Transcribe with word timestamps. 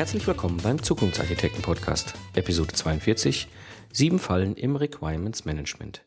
Herzlich 0.00 0.26
willkommen 0.26 0.56
beim 0.62 0.82
Zukunftsarchitekten 0.82 1.60
Podcast, 1.60 2.14
Episode 2.34 2.72
42, 2.72 3.48
sieben 3.92 4.18
Fallen 4.18 4.56
im 4.56 4.76
Requirements 4.76 5.44
Management. 5.44 6.06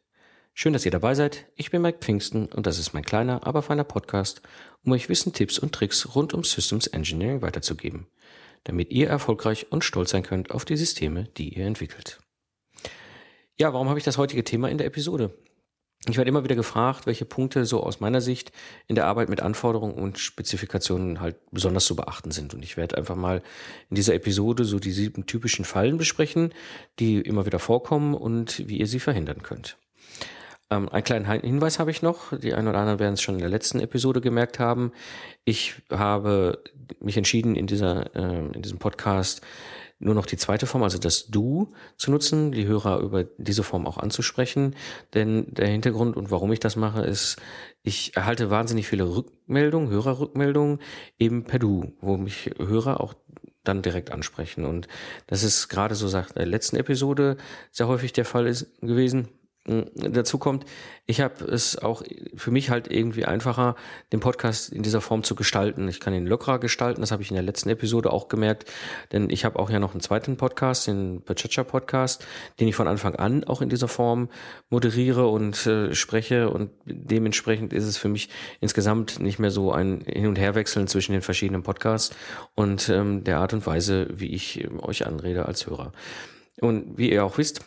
Schön, 0.56 0.74
dass 0.74 0.84
ihr 0.84 0.90
dabei 0.90 1.14
seid. 1.14 1.46
Ich 1.58 1.70
bin 1.70 1.84
Mike 1.84 2.00
Pfingsten 2.00 2.48
und 2.48 2.66
das 2.66 2.80
ist 2.80 2.94
mein 2.96 3.04
kleiner, 3.04 3.46
aber 3.46 3.62
feiner 3.62 3.84
Podcast, 3.84 4.42
um 4.84 4.94
euch 4.94 5.10
Wissen, 5.10 5.32
Tipps 5.32 5.60
und 5.60 5.76
Tricks 5.76 6.16
rund 6.16 6.34
um 6.34 6.44
Systems 6.44 6.88
Engineering 6.88 7.44
weiterzugeben, 7.44 8.08
damit 8.64 8.90
ihr 8.90 9.10
erfolgreich 9.10 9.72
und 9.72 9.84
stolz 9.84 10.10
sein 10.10 10.24
könnt 10.24 10.50
auf 10.50 10.66
die 10.66 10.76
Systeme, 10.76 11.26
die 11.38 11.56
ihr 11.56 11.68
entwickelt. 11.68 12.20
Ja, 13.60 13.74
warum 13.74 13.90
habe 13.90 14.00
ich 14.00 14.06
das 14.06 14.18
heutige 14.18 14.44
Thema 14.44 14.72
in 14.72 14.80
der 14.80 14.88
Episode? 14.88 15.38
Ich 16.10 16.18
werde 16.18 16.28
immer 16.28 16.44
wieder 16.44 16.56
gefragt, 16.56 17.06
welche 17.06 17.24
Punkte 17.24 17.66
so 17.66 17.82
aus 17.82 18.02
meiner 18.02 18.20
Sicht 18.20 18.52
in 18.88 18.96
der 18.96 19.08
Arbeit 19.08 19.30
mit 19.30 19.42
Anforderungen 19.42 19.94
und 19.94 20.20
Spezifikationen 20.20 21.22
halt 21.22 21.38
besonders 21.52 21.86
zu 21.86 21.96
beachten 21.96 22.32
sind. 22.32 22.54
Und 22.54 22.64
ich 22.64 22.76
werde 22.76 22.98
einfach 22.98 23.16
mal 23.16 23.42
in 23.90 23.96
dieser 23.96 24.14
Episode 24.14 24.66
so 24.66 24.80
die 24.80 24.92
sieben 24.92 25.26
typischen 25.26 25.64
Fallen 25.64 25.98
besprechen, 25.98 26.54
die 27.00 27.22
immer 27.22 27.46
wieder 27.46 27.60
vorkommen 27.60 28.16
und 28.16 28.68
wie 28.68 28.80
ihr 28.80 28.88
sie 28.88 29.00
verhindern 29.00 29.44
könnt. 29.44 29.78
Ähm, 30.70 30.90
einen 30.90 31.04
kleinen 31.04 31.26
Hinweis 31.26 31.80
habe 31.80 31.92
ich 31.92 32.02
noch. 32.02 32.38
Die 32.38 32.54
einen 32.54 32.68
oder 32.68 32.80
anderen 32.80 33.00
werden 33.00 33.14
es 33.14 33.22
schon 33.22 33.36
in 33.36 33.42
der 33.42 33.50
letzten 33.50 33.80
Episode 33.80 34.20
gemerkt 34.20 34.60
haben. 34.60 34.92
Ich 35.46 35.76
habe 35.90 36.62
mich 37.00 37.16
entschieden, 37.16 37.56
in 37.56 37.68
dieser, 37.68 38.14
äh, 38.16 38.40
in 38.54 38.62
diesem 38.62 38.80
Podcast 38.80 39.42
nur 40.04 40.16
noch 40.16 40.26
die 40.26 40.38
zweite 40.38 40.66
Form, 40.66 40.84
also 40.84 40.98
das 40.98 41.28
Du 41.28 41.74
zu 41.98 42.12
nutzen, 42.12 42.52
die 42.52 42.66
Hörer 42.66 43.00
über 43.00 43.24
diese 43.38 43.64
Form 43.64 43.88
auch 43.88 43.98
anzusprechen. 43.98 44.76
Denn 45.14 45.46
der 45.54 45.68
Hintergrund 45.68 46.16
und 46.18 46.32
warum 46.32 46.52
ich 46.52 46.60
das 46.60 46.76
mache, 46.76 47.04
ist, 47.04 47.38
ich 47.82 48.16
erhalte 48.16 48.50
wahnsinnig 48.50 48.88
viele 48.88 49.04
Rückmeldungen, 49.04 49.90
Hörerrückmeldungen 49.90 50.80
eben 51.20 51.44
per 51.44 51.60
Du, 51.60 51.94
wo 52.02 52.18
mich 52.18 52.52
Hörer 52.58 53.02
auch 53.02 53.14
dann 53.64 53.82
direkt 53.82 54.12
ansprechen. 54.12 54.66
Und 54.66 54.88
das 55.28 55.44
ist 55.44 55.70
gerade 55.70 55.96
so 55.96 56.08
seit 56.08 56.36
der 56.36 56.46
letzten 56.46 56.76
Episode 56.76 57.38
sehr 57.72 57.88
häufig 57.88 58.14
der 58.14 58.26
Fall 58.26 58.48
ist 58.48 58.80
gewesen 58.82 59.30
dazu 59.66 60.38
kommt, 60.38 60.66
ich 61.06 61.22
habe 61.22 61.46
es 61.46 61.78
auch 61.78 62.04
für 62.36 62.52
mich 62.52 62.70
halt 62.70 62.92
irgendwie 62.92 63.24
einfacher, 63.24 63.76
den 64.12 64.20
Podcast 64.20 64.74
in 64.74 64.84
dieser 64.84 65.00
Form 65.00 65.24
zu 65.24 65.36
gestalten. 65.36 65.88
Ich 65.88 66.02
kann 66.02 66.14
ihn 66.14 66.28
lockerer 66.28 66.60
gestalten, 66.60 67.00
das 67.00 67.12
habe 67.12 67.24
ich 67.24 67.30
in 67.30 67.36
der 67.36 67.44
letzten 67.44 67.70
Episode 67.70 68.12
auch 68.12 68.28
gemerkt, 68.28 68.70
denn 69.14 69.30
ich 69.30 69.46
habe 69.46 69.60
auch 69.60 69.70
ja 69.70 69.80
noch 69.80 69.92
einen 69.92 70.02
zweiten 70.02 70.36
Podcast, 70.36 70.88
den 70.88 71.22
Pachacha 71.22 71.64
Podcast, 71.64 72.26
den 72.60 72.68
ich 72.68 72.76
von 72.76 72.90
Anfang 72.90 73.16
an 73.16 73.46
auch 73.46 73.62
in 73.62 73.70
dieser 73.70 73.88
Form 73.88 74.30
moderiere 74.70 75.28
und 75.28 75.66
äh, 75.66 75.96
spreche 75.96 76.50
und 76.50 76.72
dementsprechend 76.86 77.72
ist 77.72 77.86
es 77.86 77.98
für 77.98 78.10
mich 78.10 78.30
insgesamt 78.60 79.22
nicht 79.22 79.40
mehr 79.40 79.52
so 79.52 79.72
ein 79.72 80.02
Hin- 80.06 80.28
und 80.28 80.40
Herwechseln 80.40 80.88
zwischen 80.88 81.14
den 81.14 81.22
verschiedenen 81.22 81.64
Podcasts 81.64 82.14
und 82.56 82.90
ähm, 82.90 83.24
der 83.24 83.40
Art 83.40 83.54
und 83.54 83.66
Weise, 83.66 84.08
wie 84.12 84.34
ich 84.34 84.68
euch 84.82 85.08
anrede 85.08 85.46
als 85.46 85.68
Hörer. 85.68 85.94
Und 86.60 86.98
wie 86.98 87.12
ihr 87.12 87.26
auch 87.26 87.38
wisst, 87.38 87.66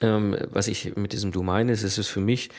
ähm, 0.00 0.36
was 0.50 0.68
ich 0.68 0.96
mit 0.96 1.12
diesem 1.12 1.32
Du 1.32 1.42
meine, 1.42 1.72
ist, 1.72 1.82
es 1.82 1.98
ist 1.98 2.08
für 2.08 2.20
mich 2.20 2.50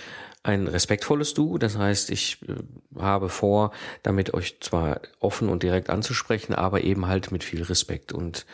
ein 0.43 0.67
respektvolles 0.67 1.33
Du. 1.33 1.57
Das 1.57 1.77
heißt, 1.77 2.09
ich 2.09 2.39
äh, 2.47 2.55
habe 2.99 3.29
vor, 3.29 3.71
damit 4.03 4.33
euch 4.33 4.59
zwar 4.59 5.01
offen 5.19 5.49
und 5.49 5.63
direkt 5.63 5.89
anzusprechen, 5.89 6.53
aber 6.53 6.83
eben 6.83 7.07
halt 7.07 7.31
mit 7.31 7.43
viel 7.43 7.63
Respekt 7.63 8.11
und 8.11 8.45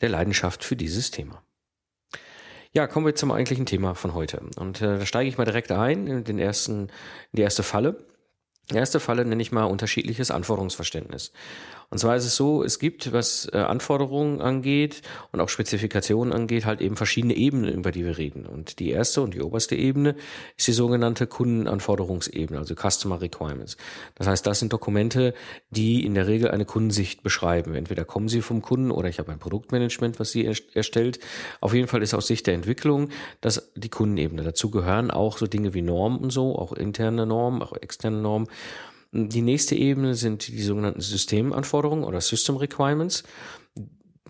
der 0.00 0.08
Leidenschaft 0.08 0.64
für 0.64 0.76
dieses 0.76 1.10
Thema. 1.10 1.42
Ja, 2.74 2.86
kommen 2.86 3.04
wir 3.04 3.14
zum 3.14 3.32
eigentlichen 3.32 3.66
Thema 3.66 3.94
von 3.94 4.14
heute. 4.14 4.42
Und 4.56 4.80
äh, 4.80 4.98
da 4.98 5.06
steige 5.06 5.28
ich 5.28 5.36
mal 5.36 5.44
direkt 5.44 5.70
ein 5.70 6.06
in 6.06 6.24
den 6.24 6.38
ersten, 6.38 6.84
in 6.84 7.36
die 7.36 7.42
erste 7.42 7.62
Falle. 7.62 8.02
Erste 8.70 9.00
Falle 9.00 9.24
nenne 9.24 9.42
ich 9.42 9.52
mal 9.52 9.64
unterschiedliches 9.64 10.30
Anforderungsverständnis. 10.30 11.32
Und 11.92 11.98
zwar 11.98 12.16
ist 12.16 12.24
es 12.24 12.36
so, 12.36 12.64
es 12.64 12.78
gibt, 12.78 13.12
was 13.12 13.46
äh, 13.52 13.58
Anforderungen 13.58 14.40
angeht 14.40 15.02
und 15.30 15.40
auch 15.40 15.50
Spezifikationen 15.50 16.32
angeht, 16.32 16.64
halt 16.64 16.80
eben 16.80 16.96
verschiedene 16.96 17.34
Ebenen, 17.34 17.70
über 17.70 17.92
die 17.92 18.06
wir 18.06 18.16
reden. 18.16 18.46
Und 18.46 18.78
die 18.78 18.88
erste 18.88 19.20
und 19.20 19.34
die 19.34 19.42
oberste 19.42 19.76
Ebene 19.76 20.14
ist 20.56 20.66
die 20.66 20.72
sogenannte 20.72 21.26
Kundenanforderungsebene, 21.26 22.58
also 22.58 22.74
Customer 22.74 23.20
Requirements. 23.20 23.76
Das 24.14 24.26
heißt, 24.26 24.46
das 24.46 24.60
sind 24.60 24.72
Dokumente, 24.72 25.34
die 25.68 26.06
in 26.06 26.14
der 26.14 26.28
Regel 26.28 26.50
eine 26.50 26.64
Kundensicht 26.64 27.22
beschreiben. 27.22 27.74
Entweder 27.74 28.06
kommen 28.06 28.28
sie 28.28 28.40
vom 28.40 28.62
Kunden 28.62 28.90
oder 28.90 29.10
ich 29.10 29.18
habe 29.18 29.30
ein 29.30 29.38
Produktmanagement, 29.38 30.18
was 30.18 30.30
sie 30.30 30.46
erstellt. 30.72 31.18
Auf 31.60 31.74
jeden 31.74 31.88
Fall 31.88 32.02
ist 32.02 32.14
aus 32.14 32.26
Sicht 32.26 32.46
der 32.46 32.54
Entwicklung 32.54 33.10
das 33.42 33.70
die 33.74 33.90
Kundenebene. 33.90 34.44
Dazu 34.44 34.70
gehören 34.70 35.10
auch 35.10 35.36
so 35.36 35.46
Dinge 35.46 35.74
wie 35.74 35.82
Normen 35.82 36.20
und 36.20 36.30
so, 36.30 36.56
auch 36.56 36.72
interne 36.72 37.26
Normen, 37.26 37.60
auch 37.60 37.74
externe 37.74 38.16
Normen. 38.16 38.48
Die 39.12 39.42
nächste 39.42 39.74
Ebene 39.74 40.14
sind 40.14 40.48
die 40.48 40.62
sogenannten 40.62 41.02
Systemanforderungen 41.02 42.04
oder 42.04 42.20
System 42.20 42.56
Requirements. 42.56 43.24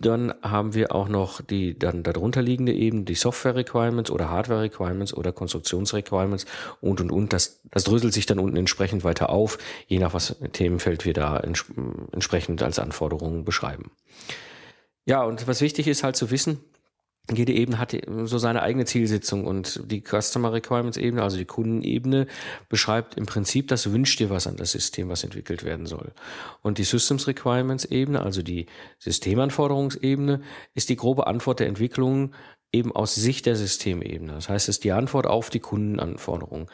Dann 0.01 0.33
haben 0.41 0.73
wir 0.73 0.93
auch 0.93 1.07
noch 1.07 1.39
die 1.39 1.77
dann 1.79 2.03
darunter 2.03 2.41
liegende 2.41 2.73
Ebene, 2.73 3.03
die 3.03 3.15
Software 3.15 3.55
Requirements 3.55 4.11
oder 4.11 4.29
Hardware 4.29 4.63
Requirements 4.63 5.13
oder 5.13 5.31
Konstruktions 5.31 5.93
Requirements 5.93 6.45
und 6.81 6.99
und 6.99 7.11
und. 7.11 7.31
Das, 7.31 7.61
das 7.71 7.85
dröselt 7.85 8.13
sich 8.13 8.25
dann 8.25 8.39
unten 8.39 8.57
entsprechend 8.57 9.05
weiter 9.05 9.29
auf, 9.29 9.57
je 9.87 9.99
nach 9.99 10.13
was 10.13 10.35
Themenfeld 10.51 11.05
wir 11.05 11.13
da 11.13 11.39
ents 11.39 11.65
entsprechend 12.11 12.61
als 12.61 12.79
Anforderungen 12.79 13.45
beschreiben. 13.45 13.91
Ja, 15.05 15.23
und 15.23 15.47
was 15.47 15.61
wichtig 15.61 15.87
ist 15.87 16.03
halt 16.03 16.15
zu 16.15 16.31
wissen, 16.31 16.59
jede 17.31 17.53
Ebene 17.53 17.79
hat 17.79 17.95
so 18.23 18.37
seine 18.37 18.61
eigene 18.61 18.83
Zielsetzung 18.83 19.45
und 19.45 19.79
die 19.85 20.01
Customer 20.01 20.51
Requirements 20.51 20.97
Ebene, 20.97 21.23
also 21.23 21.37
die 21.37 21.45
Kundenebene, 21.45 22.27
beschreibt 22.67 23.15
im 23.15 23.25
Prinzip 23.25 23.69
das 23.69 23.91
wünscht 23.91 24.19
dir 24.19 24.29
was 24.29 24.45
an 24.45 24.57
das 24.57 24.71
System, 24.71 25.07
was 25.07 25.23
entwickelt 25.23 25.63
werden 25.63 25.85
soll. 25.85 26.11
Und 26.61 26.79
die 26.79 26.83
Systems 26.83 27.27
Requirements 27.27 27.85
Ebene, 27.85 28.21
also 28.21 28.41
die 28.41 28.65
Systemanforderungsebene, 28.99 30.41
ist 30.73 30.89
die 30.89 30.97
grobe 30.97 31.27
Antwort 31.27 31.61
der 31.61 31.67
Entwicklung 31.67 32.33
eben 32.73 32.91
aus 32.91 33.15
Sicht 33.15 33.45
der 33.45 33.55
Systemebene. 33.55 34.33
Das 34.33 34.49
heißt, 34.49 34.67
es 34.67 34.77
ist 34.77 34.83
die 34.83 34.91
Antwort 34.91 35.25
auf 35.25 35.49
die 35.49 35.59
Kundenanforderungen. 35.59 36.67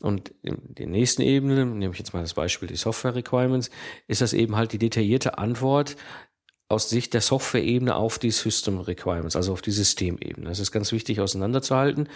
Und 0.00 0.32
in 0.42 0.56
der 0.62 0.86
nächsten 0.86 1.20
Ebene, 1.20 1.66
nehme 1.66 1.92
ich 1.92 1.98
jetzt 1.98 2.14
mal 2.14 2.22
das 2.22 2.32
Beispiel 2.32 2.68
die 2.68 2.76
Software 2.76 3.14
Requirements, 3.14 3.70
ist 4.06 4.22
das 4.22 4.32
eben 4.32 4.56
halt 4.56 4.72
die 4.72 4.78
detaillierte 4.78 5.36
Antwort 5.36 5.96
aus 6.70 6.88
Sicht 6.88 7.14
der 7.14 7.20
Software-Ebene 7.20 7.96
auf 7.96 8.18
die 8.18 8.30
System 8.30 8.78
Requirements, 8.78 9.34
also 9.34 9.52
auf 9.52 9.60
die 9.60 9.72
Systemebene. 9.72 10.48
Das 10.48 10.60
ist 10.60 10.70
ganz 10.70 10.92
wichtig 10.92 11.20
auseinanderzuhalten. 11.20 12.08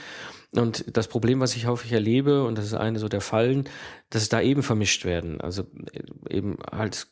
Und 0.52 0.84
das 0.96 1.08
Problem, 1.08 1.40
was 1.40 1.56
ich 1.56 1.66
häufig 1.66 1.90
erlebe, 1.90 2.44
und 2.44 2.56
das 2.56 2.66
ist 2.66 2.74
eine 2.74 3.00
so 3.00 3.08
der 3.08 3.20
Fallen, 3.20 3.68
dass 4.10 4.28
da 4.28 4.40
eben 4.40 4.62
vermischt 4.62 5.04
werden. 5.04 5.40
Also 5.40 5.64
eben 6.30 6.58
halt 6.70 7.08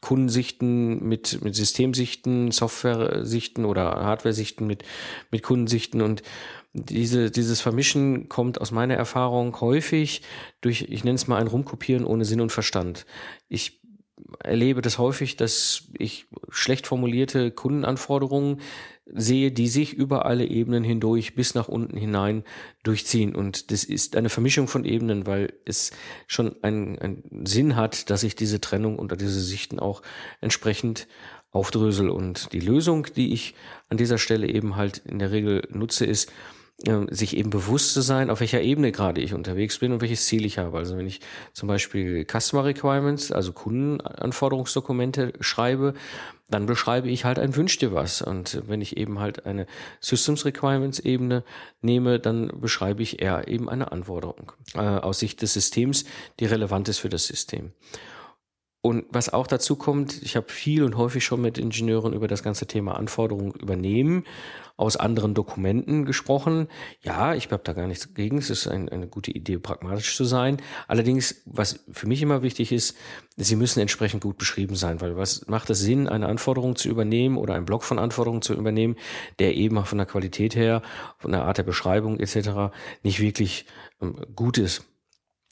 Kundensichten 0.00 1.06
mit, 1.06 1.42
mit 1.44 1.54
Systemsichten, 1.54 2.50
Software-Sichten 2.50 3.66
oder 3.66 3.84
Hardware-Sichten 3.84 4.66
mit, 4.66 4.82
mit 5.30 5.42
Kundensichten 5.42 6.00
und 6.00 6.22
diese, 6.72 7.30
dieses 7.30 7.60
Vermischen 7.60 8.28
kommt 8.28 8.60
aus 8.60 8.70
meiner 8.70 8.94
Erfahrung 8.94 9.60
häufig 9.60 10.22
durch, 10.60 10.86
ich 10.88 11.04
nenne 11.04 11.16
es 11.16 11.26
mal 11.26 11.36
ein 11.36 11.48
Rumkopieren 11.48 12.04
ohne 12.04 12.24
Sinn 12.24 12.40
und 12.40 12.52
Verstand. 12.52 13.06
Ich 13.48 13.79
erlebe 14.42 14.82
das 14.82 14.98
häufig, 14.98 15.36
dass 15.36 15.88
ich 15.98 16.26
schlecht 16.50 16.86
formulierte 16.86 17.50
Kundenanforderungen 17.50 18.60
sehe, 19.12 19.50
die 19.50 19.68
sich 19.68 19.92
über 19.94 20.24
alle 20.26 20.46
Ebenen 20.46 20.84
hindurch 20.84 21.34
bis 21.34 21.54
nach 21.54 21.68
unten 21.68 21.96
hinein 21.96 22.44
durchziehen. 22.82 23.34
Und 23.34 23.70
das 23.70 23.84
ist 23.84 24.16
eine 24.16 24.28
Vermischung 24.28 24.68
von 24.68 24.84
Ebenen, 24.84 25.26
weil 25.26 25.52
es 25.64 25.90
schon 26.26 26.56
einen, 26.62 27.22
Sinn 27.44 27.76
hat, 27.76 28.10
dass 28.10 28.22
ich 28.22 28.36
diese 28.36 28.60
Trennung 28.60 28.98
unter 28.98 29.16
diese 29.16 29.40
Sichten 29.40 29.78
auch 29.78 30.02
entsprechend 30.40 31.08
aufdrösel. 31.50 32.08
Und 32.08 32.52
die 32.52 32.60
Lösung, 32.60 33.06
die 33.16 33.32
ich 33.32 33.54
an 33.88 33.96
dieser 33.96 34.18
Stelle 34.18 34.48
eben 34.48 34.76
halt 34.76 34.98
in 34.98 35.18
der 35.18 35.32
Regel 35.32 35.66
nutze, 35.70 36.06
ist, 36.06 36.32
sich 37.10 37.36
eben 37.36 37.50
bewusst 37.50 37.92
zu 37.92 38.00
sein, 38.00 38.30
auf 38.30 38.40
welcher 38.40 38.62
Ebene 38.62 38.90
gerade 38.90 39.20
ich 39.20 39.34
unterwegs 39.34 39.78
bin 39.78 39.92
und 39.92 40.00
welches 40.00 40.26
Ziel 40.26 40.46
ich 40.46 40.58
habe. 40.58 40.78
Also 40.78 40.96
wenn 40.96 41.06
ich 41.06 41.20
zum 41.52 41.68
Beispiel 41.68 42.24
Customer 42.24 42.64
Requirements, 42.64 43.32
also 43.32 43.52
Kundenanforderungsdokumente 43.52 45.34
schreibe, 45.40 45.92
dann 46.48 46.66
beschreibe 46.66 47.08
ich 47.08 47.24
halt 47.24 47.38
ein 47.38 47.54
Wünsch 47.54 47.78
dir 47.78 47.92
was. 47.92 48.22
Und 48.22 48.62
wenn 48.66 48.80
ich 48.80 48.96
eben 48.96 49.20
halt 49.20 49.46
eine 49.46 49.66
Systems 50.00 50.44
Requirements 50.44 50.98
Ebene 50.98 51.44
nehme, 51.82 52.18
dann 52.18 52.50
beschreibe 52.60 53.02
ich 53.02 53.20
eher 53.20 53.46
eben 53.46 53.68
eine 53.68 53.92
Anforderung 53.92 54.52
äh, 54.74 54.78
aus 54.80 55.18
Sicht 55.20 55.42
des 55.42 55.52
Systems, 55.52 56.04
die 56.40 56.46
relevant 56.46 56.88
ist 56.88 56.98
für 56.98 57.10
das 57.10 57.26
System. 57.26 57.72
Und 58.82 59.04
was 59.10 59.30
auch 59.30 59.46
dazu 59.46 59.76
kommt, 59.76 60.22
ich 60.22 60.36
habe 60.36 60.48
viel 60.48 60.84
und 60.84 60.96
häufig 60.96 61.22
schon 61.22 61.42
mit 61.42 61.58
Ingenieuren 61.58 62.14
über 62.14 62.28
das 62.28 62.42
ganze 62.42 62.66
Thema 62.66 62.96
Anforderungen 62.96 63.52
übernehmen, 63.52 64.24
aus 64.78 64.96
anderen 64.96 65.34
Dokumenten 65.34 66.06
gesprochen. 66.06 66.66
Ja, 67.02 67.34
ich 67.34 67.52
habe 67.52 67.62
da 67.62 67.74
gar 67.74 67.86
nichts 67.86 68.14
gegen. 68.14 68.38
Es 68.38 68.48
ist 68.48 68.66
ein, 68.66 68.88
eine 68.88 69.06
gute 69.06 69.32
Idee, 69.32 69.58
pragmatisch 69.58 70.16
zu 70.16 70.24
sein. 70.24 70.56
Allerdings, 70.88 71.42
was 71.44 71.84
für 71.92 72.06
mich 72.06 72.22
immer 72.22 72.40
wichtig 72.40 72.72
ist, 72.72 72.96
sie 73.36 73.56
müssen 73.56 73.80
entsprechend 73.80 74.22
gut 74.22 74.38
beschrieben 74.38 74.76
sein, 74.76 75.02
weil 75.02 75.18
was 75.18 75.46
macht 75.46 75.68
es 75.68 75.80
Sinn, 75.80 76.08
eine 76.08 76.26
Anforderung 76.26 76.74
zu 76.76 76.88
übernehmen 76.88 77.36
oder 77.36 77.54
einen 77.54 77.66
Block 77.66 77.84
von 77.84 77.98
Anforderungen 77.98 78.40
zu 78.40 78.54
übernehmen, 78.54 78.96
der 79.38 79.54
eben 79.56 79.84
von 79.84 79.98
der 79.98 80.06
Qualität 80.06 80.56
her, 80.56 80.80
von 81.18 81.32
der 81.32 81.44
Art 81.44 81.58
der 81.58 81.64
Beschreibung 81.64 82.18
etc. 82.18 82.72
nicht 83.02 83.20
wirklich 83.20 83.66
ähm, 84.00 84.16
gut 84.34 84.56
ist. 84.56 84.89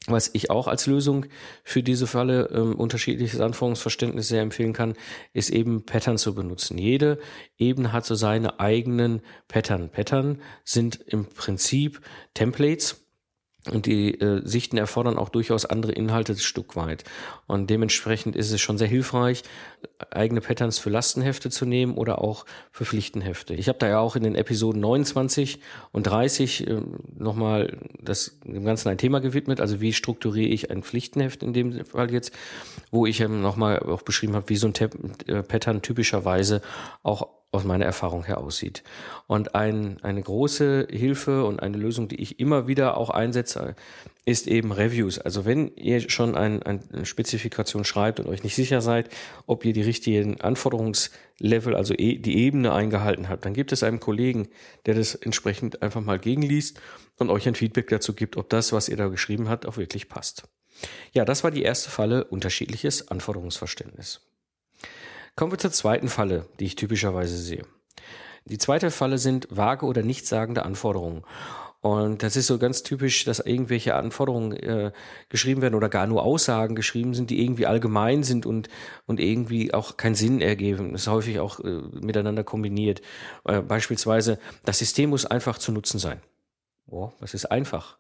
Was 0.08 0.30
ich 0.32 0.50
auch 0.50 0.68
als 0.68 0.86
Lösung 0.86 1.26
für 1.62 1.82
diese 1.82 2.06
Falle 2.06 2.48
ähm, 2.52 2.74
unterschiedliches 2.74 3.40
Anforderungsverständnis 3.40 4.28
sehr 4.28 4.42
empfehlen 4.42 4.72
kann, 4.72 4.94
ist 5.34 5.50
eben 5.50 5.84
Pattern 5.84 6.16
zu 6.16 6.34
benutzen. 6.34 6.78
Jede 6.78 7.18
Ebene 7.58 7.92
hat 7.92 8.06
so 8.06 8.14
seine 8.14 8.58
eigenen 8.58 9.20
Pattern. 9.48 9.90
Pattern 9.90 10.40
sind 10.64 10.98
im 11.06 11.26
Prinzip 11.26 12.00
Templates, 12.32 13.07
und 13.66 13.86
die 13.86 14.14
äh, 14.20 14.40
Sichten 14.44 14.76
erfordern 14.76 15.18
auch 15.18 15.28
durchaus 15.28 15.66
andere 15.66 15.92
Inhalte 15.92 16.32
ein 16.32 16.38
Stück 16.38 16.76
weit. 16.76 17.04
Und 17.46 17.68
dementsprechend 17.68 18.36
ist 18.36 18.52
es 18.52 18.60
schon 18.60 18.78
sehr 18.78 18.88
hilfreich, 18.88 19.42
eigene 20.10 20.40
Patterns 20.40 20.78
für 20.78 20.90
Lastenhefte 20.90 21.50
zu 21.50 21.66
nehmen 21.66 21.94
oder 21.94 22.22
auch 22.22 22.46
für 22.70 22.84
Pflichtenhefte. 22.84 23.54
Ich 23.54 23.68
habe 23.68 23.78
da 23.78 23.88
ja 23.88 23.98
auch 23.98 24.16
in 24.16 24.22
den 24.22 24.36
Episoden 24.36 24.80
29 24.80 25.60
und 25.92 26.04
30 26.04 26.66
äh, 26.66 26.80
nochmal 27.16 27.76
das 28.00 28.38
dem 28.44 28.64
Ganzen 28.64 28.88
ein 28.88 28.98
Thema 28.98 29.20
gewidmet. 29.20 29.60
Also 29.60 29.80
wie 29.80 29.92
strukturiere 29.92 30.48
ich 30.48 30.70
ein 30.70 30.82
Pflichtenheft 30.82 31.42
in 31.42 31.52
dem 31.52 31.84
Fall 31.84 32.12
jetzt, 32.12 32.32
wo 32.90 33.06
ich 33.06 33.20
ähm, 33.20 33.42
nochmal 33.42 33.80
auch 33.80 34.02
beschrieben 34.02 34.34
habe, 34.34 34.48
wie 34.48 34.56
so 34.56 34.68
ein 34.68 34.74
äh, 35.26 35.42
Pattern 35.42 35.82
typischerweise 35.82 36.62
auch 37.02 37.37
aus 37.50 37.64
meiner 37.64 37.86
Erfahrung 37.86 38.24
her 38.24 38.38
aussieht. 38.38 38.82
Und 39.26 39.54
ein, 39.54 39.96
eine 40.02 40.22
große 40.22 40.88
Hilfe 40.90 41.44
und 41.44 41.60
eine 41.60 41.78
Lösung, 41.78 42.08
die 42.08 42.20
ich 42.20 42.40
immer 42.40 42.66
wieder 42.66 42.98
auch 42.98 43.08
einsetze, 43.08 43.74
ist 44.26 44.46
eben 44.46 44.70
Reviews. 44.70 45.18
Also 45.18 45.46
wenn 45.46 45.74
ihr 45.76 46.10
schon 46.10 46.36
ein, 46.36 46.62
eine 46.62 47.06
Spezifikation 47.06 47.84
schreibt 47.84 48.20
und 48.20 48.26
euch 48.26 48.42
nicht 48.42 48.54
sicher 48.54 48.82
seid, 48.82 49.08
ob 49.46 49.64
ihr 49.64 49.72
die 49.72 49.82
richtigen 49.82 50.42
Anforderungslevel, 50.42 51.74
also 51.74 51.94
e, 51.96 52.18
die 52.18 52.36
Ebene 52.36 52.74
eingehalten 52.74 53.30
habt, 53.30 53.46
dann 53.46 53.54
gibt 53.54 53.72
es 53.72 53.82
einen 53.82 54.00
Kollegen, 54.00 54.48
der 54.84 54.94
das 54.94 55.14
entsprechend 55.14 55.80
einfach 55.80 56.02
mal 56.02 56.18
gegenliest 56.18 56.78
und 57.16 57.30
euch 57.30 57.48
ein 57.48 57.54
Feedback 57.54 57.88
dazu 57.88 58.12
gibt, 58.12 58.36
ob 58.36 58.50
das, 58.50 58.74
was 58.74 58.90
ihr 58.90 58.98
da 58.98 59.08
geschrieben 59.08 59.48
habt, 59.48 59.64
auch 59.64 59.78
wirklich 59.78 60.10
passt. 60.10 60.42
Ja, 61.12 61.24
das 61.24 61.44
war 61.44 61.50
die 61.50 61.62
erste 61.62 61.88
Falle, 61.88 62.24
unterschiedliches 62.24 63.08
Anforderungsverständnis. 63.08 64.27
Kommen 65.38 65.52
wir 65.52 65.58
zur 65.58 65.70
zweiten 65.70 66.08
Falle, 66.08 66.46
die 66.58 66.64
ich 66.64 66.74
typischerweise 66.74 67.36
sehe. 67.38 67.64
Die 68.46 68.58
zweite 68.58 68.90
Falle 68.90 69.18
sind 69.18 69.46
vage 69.52 69.86
oder 69.86 70.02
nichtssagende 70.02 70.64
Anforderungen. 70.64 71.22
Und 71.80 72.24
das 72.24 72.34
ist 72.34 72.48
so 72.48 72.58
ganz 72.58 72.82
typisch, 72.82 73.24
dass 73.24 73.38
irgendwelche 73.38 73.94
Anforderungen 73.94 74.50
äh, 74.54 74.90
geschrieben 75.28 75.62
werden 75.62 75.76
oder 75.76 75.88
gar 75.88 76.08
nur 76.08 76.24
Aussagen 76.24 76.74
geschrieben 76.74 77.14
sind, 77.14 77.30
die 77.30 77.40
irgendwie 77.40 77.66
allgemein 77.66 78.24
sind 78.24 78.46
und, 78.46 78.68
und 79.06 79.20
irgendwie 79.20 79.72
auch 79.72 79.96
keinen 79.96 80.16
Sinn 80.16 80.40
ergeben. 80.40 80.90
Das 80.90 81.02
ist 81.02 81.06
häufig 81.06 81.38
auch 81.38 81.60
äh, 81.60 81.82
miteinander 82.00 82.42
kombiniert. 82.42 83.00
Äh, 83.44 83.60
beispielsweise, 83.60 84.40
das 84.64 84.80
System 84.80 85.10
muss 85.10 85.24
einfach 85.24 85.58
zu 85.58 85.70
nutzen 85.70 86.00
sein. 86.00 86.20
Oh, 86.88 87.12
das 87.20 87.34
ist 87.34 87.44
einfach. 87.44 87.96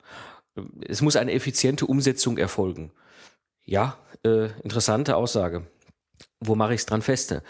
Es 0.88 1.02
muss 1.02 1.14
eine 1.14 1.30
effiziente 1.34 1.86
Umsetzung 1.86 2.36
erfolgen. 2.36 2.90
Ja, 3.64 3.96
äh, 4.24 4.46
interessante 4.64 5.14
Aussage 5.14 5.68
wo 6.40 6.54
mache 6.54 6.74
ich 6.74 6.80
es 6.80 6.86
dran 6.86 7.02
feste? 7.02 7.42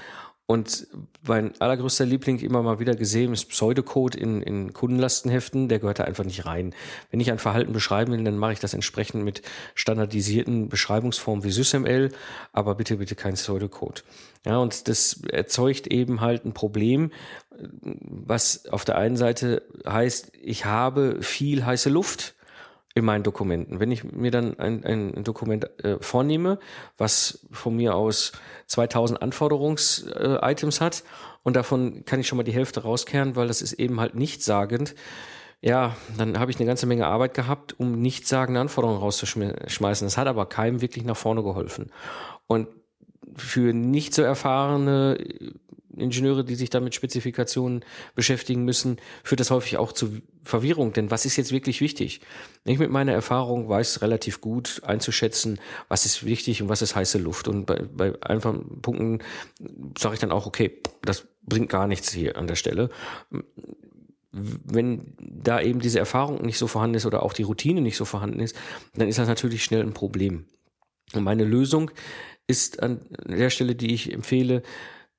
Und 0.50 0.86
mein 1.26 1.52
allergrößter 1.60 2.06
Liebling 2.06 2.38
immer 2.38 2.62
mal 2.62 2.78
wieder 2.78 2.94
gesehen 2.96 3.34
ist 3.34 3.50
Pseudocode 3.50 4.14
in, 4.16 4.40
in 4.40 4.72
Kundenlastenheften, 4.72 5.68
der 5.68 5.78
gehört 5.78 5.98
da 5.98 6.04
einfach 6.04 6.24
nicht 6.24 6.46
rein. 6.46 6.74
Wenn 7.10 7.20
ich 7.20 7.30
ein 7.30 7.38
Verhalten 7.38 7.74
beschreiben 7.74 8.12
will, 8.12 8.24
dann 8.24 8.38
mache 8.38 8.54
ich 8.54 8.58
das 8.58 8.72
entsprechend 8.72 9.24
mit 9.24 9.42
standardisierten 9.74 10.70
Beschreibungsformen 10.70 11.44
wie 11.44 11.50
SysML, 11.50 12.12
aber 12.54 12.76
bitte, 12.76 12.96
bitte 12.96 13.14
kein 13.14 13.34
Pseudocode. 13.34 14.04
Ja, 14.46 14.56
und 14.56 14.88
das 14.88 15.20
erzeugt 15.30 15.86
eben 15.86 16.22
halt 16.22 16.46
ein 16.46 16.54
Problem, 16.54 17.12
was 17.50 18.64
auf 18.68 18.86
der 18.86 18.96
einen 18.96 19.18
Seite 19.18 19.64
heißt, 19.86 20.32
ich 20.40 20.64
habe 20.64 21.18
viel 21.20 21.66
heiße 21.66 21.90
Luft 21.90 22.36
in 22.94 23.04
meinen 23.04 23.22
Dokumenten. 23.22 23.80
Wenn 23.80 23.92
ich 23.92 24.04
mir 24.04 24.30
dann 24.30 24.58
ein, 24.58 24.84
ein 24.84 25.24
Dokument 25.24 25.68
äh, 25.84 25.98
vornehme, 26.00 26.58
was 26.96 27.46
von 27.50 27.76
mir 27.76 27.94
aus 27.94 28.32
2000 28.66 29.22
Anforderungs-Items 29.22 30.80
äh, 30.80 30.84
hat 30.84 31.04
und 31.42 31.56
davon 31.56 32.04
kann 32.04 32.20
ich 32.20 32.26
schon 32.26 32.36
mal 32.36 32.44
die 32.44 32.52
Hälfte 32.52 32.82
rauskehren, 32.82 33.36
weil 33.36 33.48
das 33.48 33.62
ist 33.62 33.74
eben 33.74 34.00
halt 34.00 34.14
nichtssagend, 34.14 34.94
ja, 35.60 35.96
dann 36.16 36.38
habe 36.38 36.50
ich 36.50 36.58
eine 36.58 36.66
ganze 36.66 36.86
Menge 36.86 37.06
Arbeit 37.06 37.34
gehabt, 37.34 37.78
um 37.80 38.00
nichtssagende 38.00 38.60
Anforderungen 38.60 39.00
rauszuschmeißen. 39.00 40.06
Das 40.06 40.16
hat 40.16 40.28
aber 40.28 40.46
keinem 40.46 40.80
wirklich 40.80 41.04
nach 41.04 41.16
vorne 41.16 41.42
geholfen. 41.42 41.90
Und 42.46 42.68
für 43.36 43.72
nicht 43.72 44.14
so 44.14 44.22
erfahrene 44.22 45.18
Ingenieure, 46.00 46.44
die 46.44 46.54
sich 46.54 46.70
da 46.70 46.80
mit 46.80 46.94
Spezifikationen 46.94 47.84
beschäftigen 48.14 48.64
müssen, 48.64 48.98
führt 49.24 49.40
das 49.40 49.50
häufig 49.50 49.76
auch 49.78 49.92
zu 49.92 50.20
Verwirrung. 50.42 50.92
Denn 50.92 51.10
was 51.10 51.24
ist 51.24 51.36
jetzt 51.36 51.52
wirklich 51.52 51.80
wichtig? 51.80 52.20
Ich 52.64 52.78
mit 52.78 52.90
meiner 52.90 53.12
Erfahrung 53.12 53.68
weiß 53.68 54.02
relativ 54.02 54.40
gut 54.40 54.82
einzuschätzen, 54.84 55.60
was 55.88 56.06
ist 56.06 56.24
wichtig 56.24 56.62
und 56.62 56.68
was 56.68 56.82
ist 56.82 56.96
heiße 56.96 57.18
Luft. 57.18 57.48
Und 57.48 57.66
bei, 57.66 57.82
bei 57.82 58.20
einfachen 58.22 58.80
Punkten 58.82 59.18
sage 59.98 60.14
ich 60.14 60.20
dann 60.20 60.32
auch, 60.32 60.46
okay, 60.46 60.80
das 61.02 61.26
bringt 61.42 61.68
gar 61.68 61.86
nichts 61.86 62.12
hier 62.12 62.36
an 62.36 62.46
der 62.46 62.56
Stelle. 62.56 62.90
Wenn 64.32 65.14
da 65.18 65.60
eben 65.60 65.80
diese 65.80 65.98
Erfahrung 65.98 66.42
nicht 66.44 66.58
so 66.58 66.66
vorhanden 66.66 66.96
ist 66.96 67.06
oder 67.06 67.22
auch 67.22 67.32
die 67.32 67.42
Routine 67.42 67.80
nicht 67.80 67.96
so 67.96 68.04
vorhanden 68.04 68.40
ist, 68.40 68.56
dann 68.94 69.08
ist 69.08 69.18
das 69.18 69.28
natürlich 69.28 69.64
schnell 69.64 69.82
ein 69.82 69.94
Problem. 69.94 70.46
Und 71.14 71.24
meine 71.24 71.44
Lösung 71.44 71.90
ist 72.46 72.82
an 72.82 73.00
der 73.26 73.50
Stelle, 73.50 73.74
die 73.74 73.94
ich 73.94 74.12
empfehle, 74.12 74.62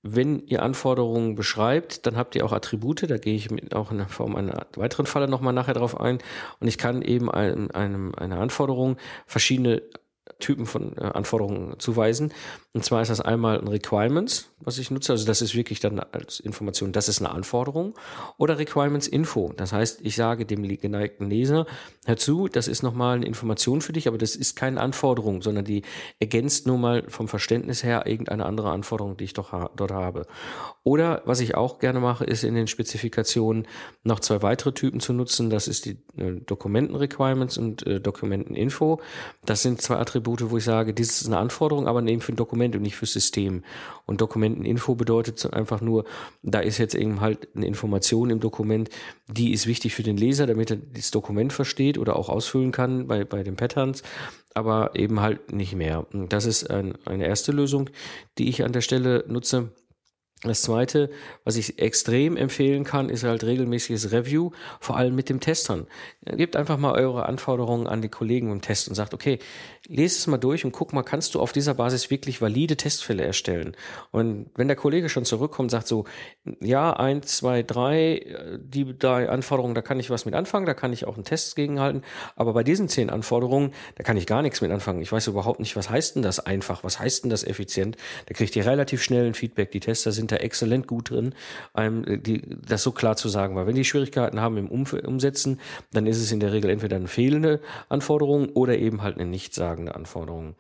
wenn 0.02 0.40
ihr 0.46 0.64
Anforderungen 0.64 1.36
beschreibt, 1.36 2.06
dann 2.06 2.16
habt 2.16 2.36
ihr 2.36 2.46
auch 2.46 2.54
Attribute, 2.54 3.10
da 3.10 3.18
gehe 3.18 3.36
ich 3.36 3.50
auch 3.74 3.92
in 3.92 3.98
der 3.98 4.08
Form 4.08 4.36
einer 4.36 4.68
weiteren 4.76 5.06
Falle 5.06 5.28
nochmal 5.28 5.54
nachher 5.54 5.74
drauf 5.74 6.00
ein. 6.00 6.20
Und 6.60 6.68
ich 6.68 6.78
kann 6.78 7.02
eben 7.02 7.30
einem, 7.30 7.70
einem, 7.72 8.16
einer 8.16 8.40
Anforderung 8.40 8.98
verschiedene 9.26 9.82
Typen 10.40 10.66
von 10.66 10.98
äh, 10.98 11.02
Anforderungen 11.02 11.80
zuweisen. 11.80 12.34
Und 12.74 12.86
zwar 12.86 13.02
ist 13.02 13.10
das 13.10 13.22
einmal 13.22 13.60
ein 13.60 13.68
Requirements, 13.68 14.52
was 14.60 14.78
ich 14.78 14.90
nutze. 14.90 15.12
Also 15.12 15.26
das 15.26 15.42
ist 15.42 15.56
wirklich 15.56 15.80
dann 15.80 16.00
als 16.00 16.40
Information, 16.40 16.92
das 16.92 17.10
ist 17.10 17.20
eine 17.20 17.32
Anforderung. 17.32 17.94
Oder 18.38 18.58
Requirements 18.58 19.08
Info. 19.08 19.54
Das 19.58 19.74
heißt, 19.74 20.00
ich 20.02 20.16
sage 20.16 20.46
dem 20.46 20.64
geneigten 20.64 21.30
Leser, 21.30 21.66
hör 22.06 22.18
zu, 22.18 22.48
das 22.48 22.68
ist 22.68 22.84
nochmal 22.84 23.18
eine 23.18 23.26
Information 23.26 23.82
für 23.82 23.94
dich, 23.94 24.08
aber 24.08 24.18
das 24.18 24.36
ist 24.36 24.56
keine 24.56 24.80
Anforderung, 24.80 25.42
sondern 25.42 25.66
die 25.66 25.84
ergänzt 26.20 26.68
nur 26.68 26.78
mal 26.78 27.04
vom 27.08 27.28
Verständnis 27.28 27.84
her 27.84 28.06
irgendeine 28.06 28.46
andere 28.46 28.72
Anforderung, 28.72 29.18
die 29.18 29.26
ich 29.26 29.34
doch 29.34 29.52
ha 29.52 29.70
dort 29.76 29.92
habe. 29.92 30.26
Oder 30.84 31.22
was 31.26 31.40
ich 31.40 31.56
auch 31.56 31.80
gerne 31.80 32.00
mache, 32.00 32.24
ist 32.24 32.44
in 32.44 32.56
den 32.56 32.68
Spezifikationen 32.68 33.68
noch 34.04 34.20
zwei 34.20 34.42
weitere 34.42 34.72
Typen 34.72 35.00
zu 35.00 35.14
nutzen. 35.14 35.50
Das 35.50 35.68
ist 35.68 35.86
die 35.86 35.98
äh, 36.18 36.40
Dokumenten-Requirements 36.46 37.58
und 37.58 37.86
äh, 37.86 38.00
Dokumenten-Info. 38.00 39.02
Das 39.46 39.62
sind 39.62 39.82
zwei 39.82 39.98
Attribute, 39.98 40.29
wo 40.52 40.58
ich 40.58 40.64
sage, 40.64 40.94
dies 40.94 41.22
ist 41.22 41.28
eine 41.28 41.38
Anforderung, 41.38 41.88
aber 41.88 42.04
eben 42.04 42.22
für 42.22 42.34
ein 42.34 42.36
Dokument 42.36 42.76
und 42.76 42.82
nicht 42.82 42.96
fürs 42.96 43.14
System. 43.14 43.64
Und 44.06 44.22
Dokumenteninfo 44.22 44.96
bedeutet 44.96 45.54
einfach 45.54 45.82
nur, 45.82 46.06
da 46.44 46.60
ist 46.60 46.78
jetzt 46.78 46.96
eben 46.96 47.22
halt 47.22 47.48
eine 47.56 47.66
Information 47.66 48.30
im 48.30 48.40
Dokument, 48.40 48.90
die 49.28 49.54
ist 49.54 49.68
wichtig 49.68 49.94
für 49.96 50.04
den 50.04 50.18
Leser, 50.18 50.48
damit 50.48 50.72
er 50.72 50.78
das 50.78 51.12
Dokument 51.12 51.54
versteht 51.54 51.98
oder 51.98 52.16
auch 52.16 52.30
ausfüllen 52.30 52.72
kann 52.72 53.08
bei, 53.08 53.24
bei 53.24 53.44
den 53.44 53.56
Patterns, 53.56 54.04
aber 54.54 54.92
eben 54.96 55.20
halt 55.20 55.52
nicht 55.54 55.76
mehr. 55.76 56.06
Das 56.12 56.46
ist 56.46 56.70
ein, 56.70 56.98
eine 57.06 57.26
erste 57.26 57.52
Lösung, 57.52 57.90
die 58.38 58.50
ich 58.50 58.64
an 58.64 58.74
der 58.74 58.82
Stelle 58.82 59.24
nutze. 59.28 59.70
Das 60.44 60.62
zweite, 60.62 61.10
was 61.44 61.58
ich 61.58 61.80
extrem 61.80 62.38
empfehlen 62.38 62.86
kann, 62.86 63.10
ist 63.10 63.26
halt 63.26 63.44
regelmäßiges 63.44 64.14
Review, 64.14 64.52
vor 64.80 64.96
allem 64.96 65.14
mit 65.14 65.28
dem 65.28 65.42
Testern. 65.42 65.86
Gebt 66.26 66.56
einfach 66.56 66.78
mal 66.78 66.94
eure 66.94 67.26
Anforderungen 67.26 67.88
an 67.88 68.02
die 68.02 68.08
Kollegen 68.08 68.50
im 68.50 68.62
Test 68.62 68.88
und 68.88 68.96
sagt, 68.96 69.14
okay, 69.14 69.40
lese 69.88 70.18
es 70.18 70.28
mal 70.28 70.38
durch 70.38 70.64
und 70.64 70.72
guck 70.72 70.94
mal, 70.94 71.04
kannst 71.04 71.36
du 71.36 71.42
auf 71.42 71.52
dieser 71.52 71.74
Basis 71.74 72.10
wirklich 72.10 72.42
valide 72.42 72.78
Testfälle 72.78 73.24
erstellen? 73.24 73.76
Und 74.12 74.50
wenn 74.56 74.70
der 74.70 74.78
Kollege 74.78 75.10
schon 75.10 75.26
zurückkommt 75.26 75.66
und 75.66 75.72
sagt 75.72 75.88
so, 75.88 76.06
ja, 76.62 76.94
eins, 76.94 77.38
zwei, 77.38 77.62
drei, 77.62 78.58
die 78.60 78.98
drei 78.98 79.28
Anforderungen, 79.28 79.76
da 79.76 79.82
kann 79.82 80.00
ich 80.00 80.10
was 80.10 80.26
mit 80.26 80.36
anfangen, 80.36 80.66
da 80.66 80.74
kann 80.74 80.94
ich 80.94 81.06
auch 81.06 81.16
einen 81.16 81.26
Test 81.26 81.58
gegenhalten, 81.58 82.04
aber 82.38 82.54
bei 82.54 82.64
diesen 82.64 82.88
zehn 82.88 83.10
Anforderungen, 83.10 83.74
da 83.96 84.04
kann 84.04 84.16
ich 84.16 84.26
gar 84.26 84.42
nichts 84.42 84.62
mit 84.62 84.72
anfangen. 84.72 85.02
Ich 85.02 85.12
weiß 85.12 85.28
überhaupt 85.28 85.60
nicht, 85.60 85.76
was 85.76 85.90
heißt 85.90 86.16
denn 86.16 86.24
das 86.24 86.40
einfach, 86.40 86.86
was 86.86 87.00
heißt 87.00 87.26
denn 87.26 87.30
das 87.30 87.44
effizient? 87.44 87.98
Da 88.28 88.34
kriegt 88.34 88.56
ihr 88.56 88.66
relativ 88.66 89.04
schnell 89.04 89.28
ein 89.28 89.34
Feedback. 89.34 89.72
Die 89.72 89.82
Tester 89.82 90.14
sind 90.14 90.29
da 90.32 90.38
exzellent 90.38 90.88
gut 90.88 91.12
drin, 91.12 91.34
einem 91.74 92.24
die, 92.24 92.42
das 92.68 92.84
so 92.84 92.92
klar 92.92 93.16
zu 93.16 93.30
sagen. 93.30 93.56
Weil 93.56 93.68
wenn 93.68 93.76
die 93.76 93.86
Schwierigkeiten 93.86 94.40
haben 94.40 94.58
im 94.58 94.70
Umf 94.70 94.94
Umsetzen, 94.94 95.60
dann 95.92 96.08
ist 96.08 96.22
es 96.22 96.32
in 96.32 96.40
der 96.40 96.54
Regel 96.54 96.70
entweder 96.70 96.96
eine 96.96 97.08
fehlende 97.08 97.62
Anforderung 97.90 98.50
oder 98.50 98.78
eben 98.78 99.02
halt 99.02 99.18
eine 99.18 99.30
nichtssagende 99.30 99.96
Anforderung. 99.96 100.56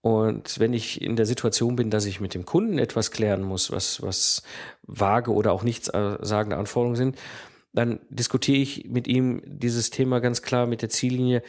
Und 0.00 0.60
wenn 0.60 0.72
ich 0.72 1.02
in 1.02 1.16
der 1.16 1.26
Situation 1.26 1.74
bin, 1.74 1.90
dass 1.90 2.04
ich 2.04 2.20
mit 2.20 2.34
dem 2.34 2.44
Kunden 2.44 2.78
etwas 2.78 3.10
klären 3.10 3.42
muss, 3.42 3.72
was, 3.72 4.02
was 4.02 4.42
vage 4.82 5.32
oder 5.32 5.52
auch 5.52 5.64
nichtssagende 5.64 6.56
Anforderungen 6.56 6.96
sind, 6.96 7.16
dann 7.72 8.00
diskutiere 8.08 8.58
ich 8.58 8.88
mit 8.88 9.08
ihm 9.08 9.42
dieses 9.44 9.90
Thema 9.90 10.20
ganz 10.20 10.42
klar 10.42 10.66
mit 10.66 10.80
der 10.80 10.88
Ziellinie, 10.88 11.42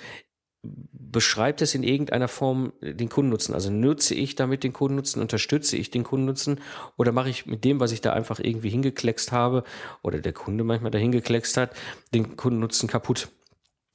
beschreibt 0.64 1.62
es 1.62 1.76
in 1.76 1.84
irgendeiner 1.84 2.28
Form 2.28 2.74
den 2.82 3.10
Kundennutzen? 3.10 3.54
Also 3.54 3.72
nutze 3.72 4.16
ich 4.16 4.36
damit 4.36 4.64
den 4.64 4.74
Kundennutzen, 4.74 5.22
unterstütze 5.22 5.78
ich 5.78 5.92
den 5.92 6.04
Kundennutzen 6.04 6.60
oder 6.98 7.12
mache 7.12 7.30
ich 7.30 7.46
mit 7.46 7.64
dem, 7.64 7.80
was 7.80 7.92
ich 7.92 8.02
da 8.02 8.14
einfach 8.14 8.40
irgendwie 8.40 8.70
hingekleckst 8.70 9.32
habe 9.32 9.64
oder 10.02 10.20
der 10.20 10.34
Kunde 10.34 10.64
manchmal 10.64 10.92
da 10.92 10.98
hingekleckst 10.98 11.58
hat, 11.58 11.76
den 12.14 12.36
Kundennutzen 12.36 12.90
kaputt? 12.90 13.30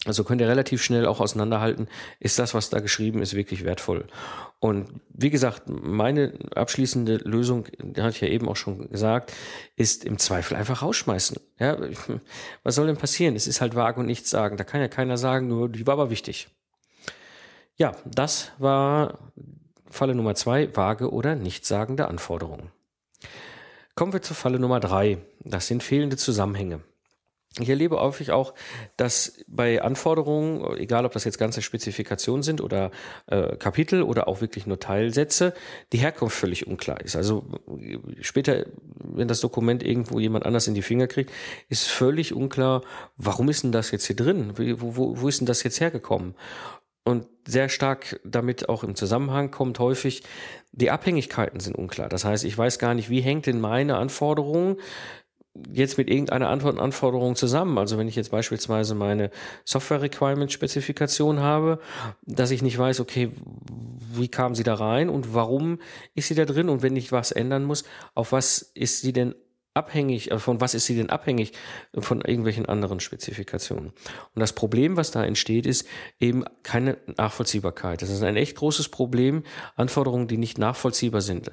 Also 0.05 0.25
könnt 0.25 0.41
ihr 0.41 0.49
relativ 0.49 0.83
schnell 0.83 1.07
auch 1.07 1.21
auseinanderhalten, 1.21 1.87
ist 2.19 2.39
das, 2.41 2.55
was 2.55 2.71
da 2.71 2.81
geschrieben 2.81 3.23
ist, 3.23 3.35
wirklich 3.35 3.65
wertvoll. 3.65 4.07
Und 4.59 5.01
wie 5.11 5.31
gesagt, 5.31 5.63
meine 5.69 6.33
abschließende 6.57 7.19
Lösung, 7.19 7.67
die 7.81 8.03
hatte 8.03 8.17
ich 8.17 8.21
ja 8.21 8.29
eben 8.29 8.49
auch 8.49 8.57
schon 8.57 8.91
gesagt, 8.91 9.33
ist 9.77 10.05
im 10.05 10.19
Zweifel 10.19 10.57
einfach 10.57 10.83
rausschmeißen. 10.83 11.37
Ja, 11.61 11.77
was 12.65 12.75
soll 12.75 12.89
denn 12.89 12.97
passieren? 12.97 13.37
Es 13.37 13.47
ist 13.47 13.61
halt 13.61 13.77
vage 13.77 14.01
und 14.01 14.07
nichts 14.07 14.29
sagen. 14.29 14.57
Da 14.57 14.65
kann 14.65 14.81
ja 14.81 14.89
keiner 14.89 15.17
sagen, 15.17 15.47
nur 15.47 15.69
die 15.69 15.87
war 15.87 15.95
aber 15.95 16.11
wichtig. 16.11 16.49
Ja, 17.77 17.93
das 18.05 18.51
war 18.59 19.19
Falle 19.89 20.15
Nummer 20.15 20.35
zwei, 20.35 20.75
vage 20.75 21.13
oder 21.13 21.37
nichtssagende 21.37 22.09
Anforderungen. 22.09 22.73
Kommen 23.95 24.13
wir 24.13 24.23
zur 24.23 24.35
Falle 24.35 24.59
Nummer 24.59 24.81
drei. 24.81 25.19
Das 25.41 25.67
sind 25.67 25.83
fehlende 25.83 26.17
Zusammenhänge. 26.17 26.81
Ich 27.61 27.69
erlebe 27.69 28.01
häufig 28.01 28.31
auch, 28.31 28.55
dass 28.97 29.45
bei 29.47 29.83
Anforderungen, 29.83 30.79
egal 30.79 31.05
ob 31.05 31.13
das 31.13 31.25
jetzt 31.25 31.39
ganze 31.39 31.61
Spezifikationen 31.61 32.43
sind 32.43 32.63
oder 32.63 32.91
äh, 33.27 33.57
Kapitel 33.57 34.03
oder 34.03 34.27
auch 34.27 34.41
wirklich 34.41 34.67
nur 34.67 34.81
Teilsätze, 34.81 35.53
die 35.93 35.99
Herkunft 35.99 36.35
völlig 36.35 36.67
unklar 36.67 37.03
ist. 37.03 37.15
Also 37.15 37.45
später, 38.23 38.65
wenn 38.95 39.29
das 39.29 39.41
Dokument 39.41 39.83
irgendwo 39.83 40.19
jemand 40.19 40.47
anders 40.47 40.67
in 40.67 40.75
die 40.75 40.83
Finger 40.83 41.09
kriegt, 41.09 41.31
ist 41.69 41.89
völlig 41.89 42.33
unklar, 42.33 42.83
warum 43.17 43.51
ist 43.51 43.65
denn 43.65 43.73
das 43.73 43.91
jetzt 43.91 44.07
hier 44.07 44.17
drin? 44.17 44.55
Wo, 44.57 44.97
wo, 44.97 45.21
wo 45.21 45.29
ist 45.29 45.41
denn 45.41 45.47
das 45.47 45.63
jetzt 45.63 45.81
hergekommen? 45.81 46.35
Und 47.05 47.27
sehr 47.47 47.69
stark 47.69 48.21
damit 48.25 48.69
auch 48.69 48.85
im 48.85 48.95
Zusammenhang 48.95 49.51
kommt 49.51 49.81
häufig, 49.81 50.23
die 50.71 50.91
Abhängigkeiten 50.91 51.59
sind 51.59 51.77
unklar. 51.77 52.09
Das 52.09 52.25
heißt, 52.25 52.45
ich 52.45 52.57
weiß 52.57 52.79
gar 52.79 52.95
nicht, 52.95 53.11
wie 53.11 53.21
hängt 53.21 53.47
denn 53.47 53.61
meine 53.61 53.97
Anforderung 53.97 54.79
jetzt 55.73 55.99
mit 55.99 56.09
irgendeiner 56.09 56.49
Anforderung 56.49 57.37
zusammen. 57.37 57.79
Also 57.79 57.99
wenn 57.99 58.09
ich 58.09 58.17
jetzt 58.17 58.31
beispielsweise 58.31 58.95
meine 58.95 59.31
Software 59.65 60.03
Requirement 60.03 60.51
Spezifikation 60.51 61.41
habe, 61.41 61.79
dass 62.23 62.51
ich 62.51 62.63
nicht 62.63 62.79
weiß, 62.79 63.01
okay, 63.01 63.31
wie 64.15 64.29
kam 64.29 64.55
sie 64.55 64.63
da 64.63 64.75
rein 64.75 65.09
und 65.09 65.35
warum 65.35 65.79
ist 66.15 66.29
sie 66.29 66.35
da 66.35 66.45
drin 66.45 66.69
und 66.69 66.83
wenn 66.83 66.97
ich 66.97 67.13
was 67.13 67.33
ändern 67.33 67.65
muss, 67.65 67.85
auf 68.15 68.33
was 68.33 68.63
ist 68.63 69.01
sie 69.01 69.13
denn 69.13 69.35
abhängig, 69.75 70.31
äh, 70.31 70.39
von 70.39 70.61
was 70.61 70.75
ist 70.75 70.87
sie 70.87 70.97
denn 70.97 71.11
abhängig 71.11 71.53
von 71.99 72.21
irgendwelchen 72.21 72.67
anderen 72.67 73.01
Spezifikationen? 73.01 73.89
Und 74.35 74.41
das 74.41 74.53
Problem, 74.53 74.97
was 74.97 75.11
da 75.11 75.25
entsteht, 75.25 75.67
ist 75.67 75.87
eben 76.21 76.45
keine 76.63 76.99
Nachvollziehbarkeit. 77.17 78.03
Das 78.03 78.11
ist 78.11 78.23
ein 78.23 78.37
echt 78.37 78.57
großes 78.57 78.89
Problem, 78.89 79.45
Anforderungen, 79.77 80.29
die 80.29 80.39
nicht 80.39 80.59
nachvollziehbar 80.59 81.21
sind. 81.21 81.53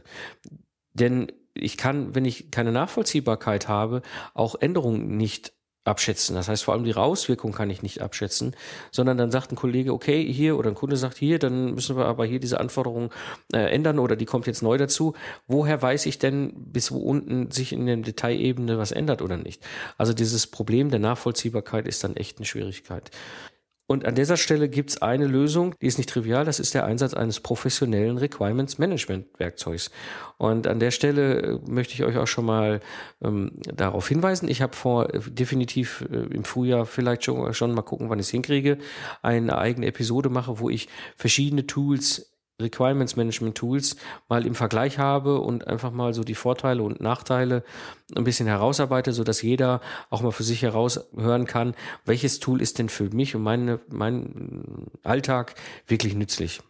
Denn 0.93 1.31
ich 1.61 1.77
kann, 1.77 2.15
wenn 2.15 2.25
ich 2.25 2.51
keine 2.51 2.71
Nachvollziehbarkeit 2.71 3.67
habe, 3.67 4.01
auch 4.33 4.55
Änderungen 4.55 5.17
nicht 5.17 5.53
abschätzen. 5.85 6.35
Das 6.35 6.47
heißt, 6.47 6.63
vor 6.63 6.73
allem 6.73 6.83
die 6.83 6.93
Auswirkung 6.93 7.51
kann 7.51 7.69
ich 7.69 7.81
nicht 7.81 8.01
abschätzen, 8.01 8.55
sondern 8.91 9.17
dann 9.17 9.31
sagt 9.31 9.51
ein 9.51 9.55
Kollege, 9.55 9.93
okay, 9.93 10.23
hier 10.31 10.57
oder 10.57 10.69
ein 10.69 10.75
Kunde 10.75 10.97
sagt 10.97 11.17
hier, 11.17 11.39
dann 11.39 11.73
müssen 11.73 11.97
wir 11.97 12.05
aber 12.05 12.25
hier 12.25 12.39
diese 12.39 12.59
Anforderung 12.59 13.11
äh, 13.53 13.71
ändern 13.71 13.99
oder 13.99 14.15
die 14.15 14.25
kommt 14.25 14.47
jetzt 14.47 14.61
neu 14.61 14.77
dazu. 14.77 15.13
Woher 15.47 15.81
weiß 15.81 16.05
ich 16.05 16.19
denn, 16.19 16.53
bis 16.55 16.91
wo 16.91 16.99
unten 16.99 17.51
sich 17.51 17.73
in 17.73 17.85
der 17.85 17.97
Detailebene 17.97 18.77
was 18.77 18.91
ändert 18.91 19.21
oder 19.21 19.37
nicht? 19.37 19.65
Also 19.97 20.13
dieses 20.13 20.47
Problem 20.47 20.89
der 20.89 20.99
Nachvollziehbarkeit 20.99 21.87
ist 21.87 22.03
dann 22.03 22.15
echt 22.15 22.37
eine 22.37 22.45
Schwierigkeit. 22.45 23.09
Und 23.91 24.05
an 24.05 24.13
dieser 24.13 24.37
Stelle 24.37 24.69
gibt 24.69 24.91
es 24.91 25.01
eine 25.01 25.25
Lösung, 25.25 25.73
die 25.81 25.87
ist 25.87 25.97
nicht 25.97 26.11
trivial, 26.11 26.45
das 26.45 26.59
ist 26.59 26.75
der 26.75 26.85
Einsatz 26.85 27.15
eines 27.15 27.39
professionellen 27.39 28.19
Requirements 28.19 28.77
Management 28.77 29.25
Werkzeugs. 29.39 29.89
Und 30.37 30.67
an 30.67 30.79
der 30.79 30.91
Stelle 30.91 31.41
äh, 31.41 31.59
möchte 31.67 31.95
ich 31.95 32.03
euch 32.03 32.15
auch 32.17 32.27
schon 32.27 32.45
mal 32.45 32.81
ähm, 33.23 33.51
darauf 33.63 34.07
hinweisen. 34.07 34.47
Ich 34.47 34.61
habe 34.61 34.75
vor, 34.75 35.11
äh, 35.11 35.19
definitiv 35.31 36.05
äh, 36.11 36.17
im 36.17 36.43
Frühjahr 36.43 36.85
vielleicht 36.85 37.23
schon, 37.23 37.51
schon 37.55 37.73
mal 37.73 37.81
gucken, 37.81 38.11
wann 38.11 38.19
ich 38.19 38.27
es 38.27 38.29
hinkriege, 38.29 38.77
eine 39.23 39.57
eigene 39.57 39.87
Episode 39.87 40.29
mache, 40.29 40.59
wo 40.59 40.69
ich 40.69 40.87
verschiedene 41.15 41.65
Tools 41.65 42.31
Requirements 42.59 43.15
Management 43.15 43.55
Tools 43.55 43.95
mal 44.27 44.45
im 44.45 44.55
Vergleich 44.55 44.97
habe 44.97 45.39
und 45.39 45.67
einfach 45.67 45.91
mal 45.91 46.13
so 46.13 46.23
die 46.23 46.35
Vorteile 46.35 46.83
und 46.83 47.01
Nachteile 47.01 47.63
ein 48.15 48.23
bisschen 48.23 48.47
herausarbeite, 48.47 49.13
so 49.13 49.23
dass 49.23 49.41
jeder 49.41 49.81
auch 50.09 50.21
mal 50.21 50.31
für 50.31 50.43
sich 50.43 50.61
heraushören 50.61 51.45
kann, 51.45 51.75
welches 52.05 52.39
Tool 52.39 52.61
ist 52.61 52.79
denn 52.79 52.89
für 52.89 53.09
mich 53.09 53.35
und 53.35 53.43
meine, 53.43 53.79
mein 53.89 54.87
Alltag 55.03 55.55
wirklich 55.87 56.15
nützlich. 56.15 56.61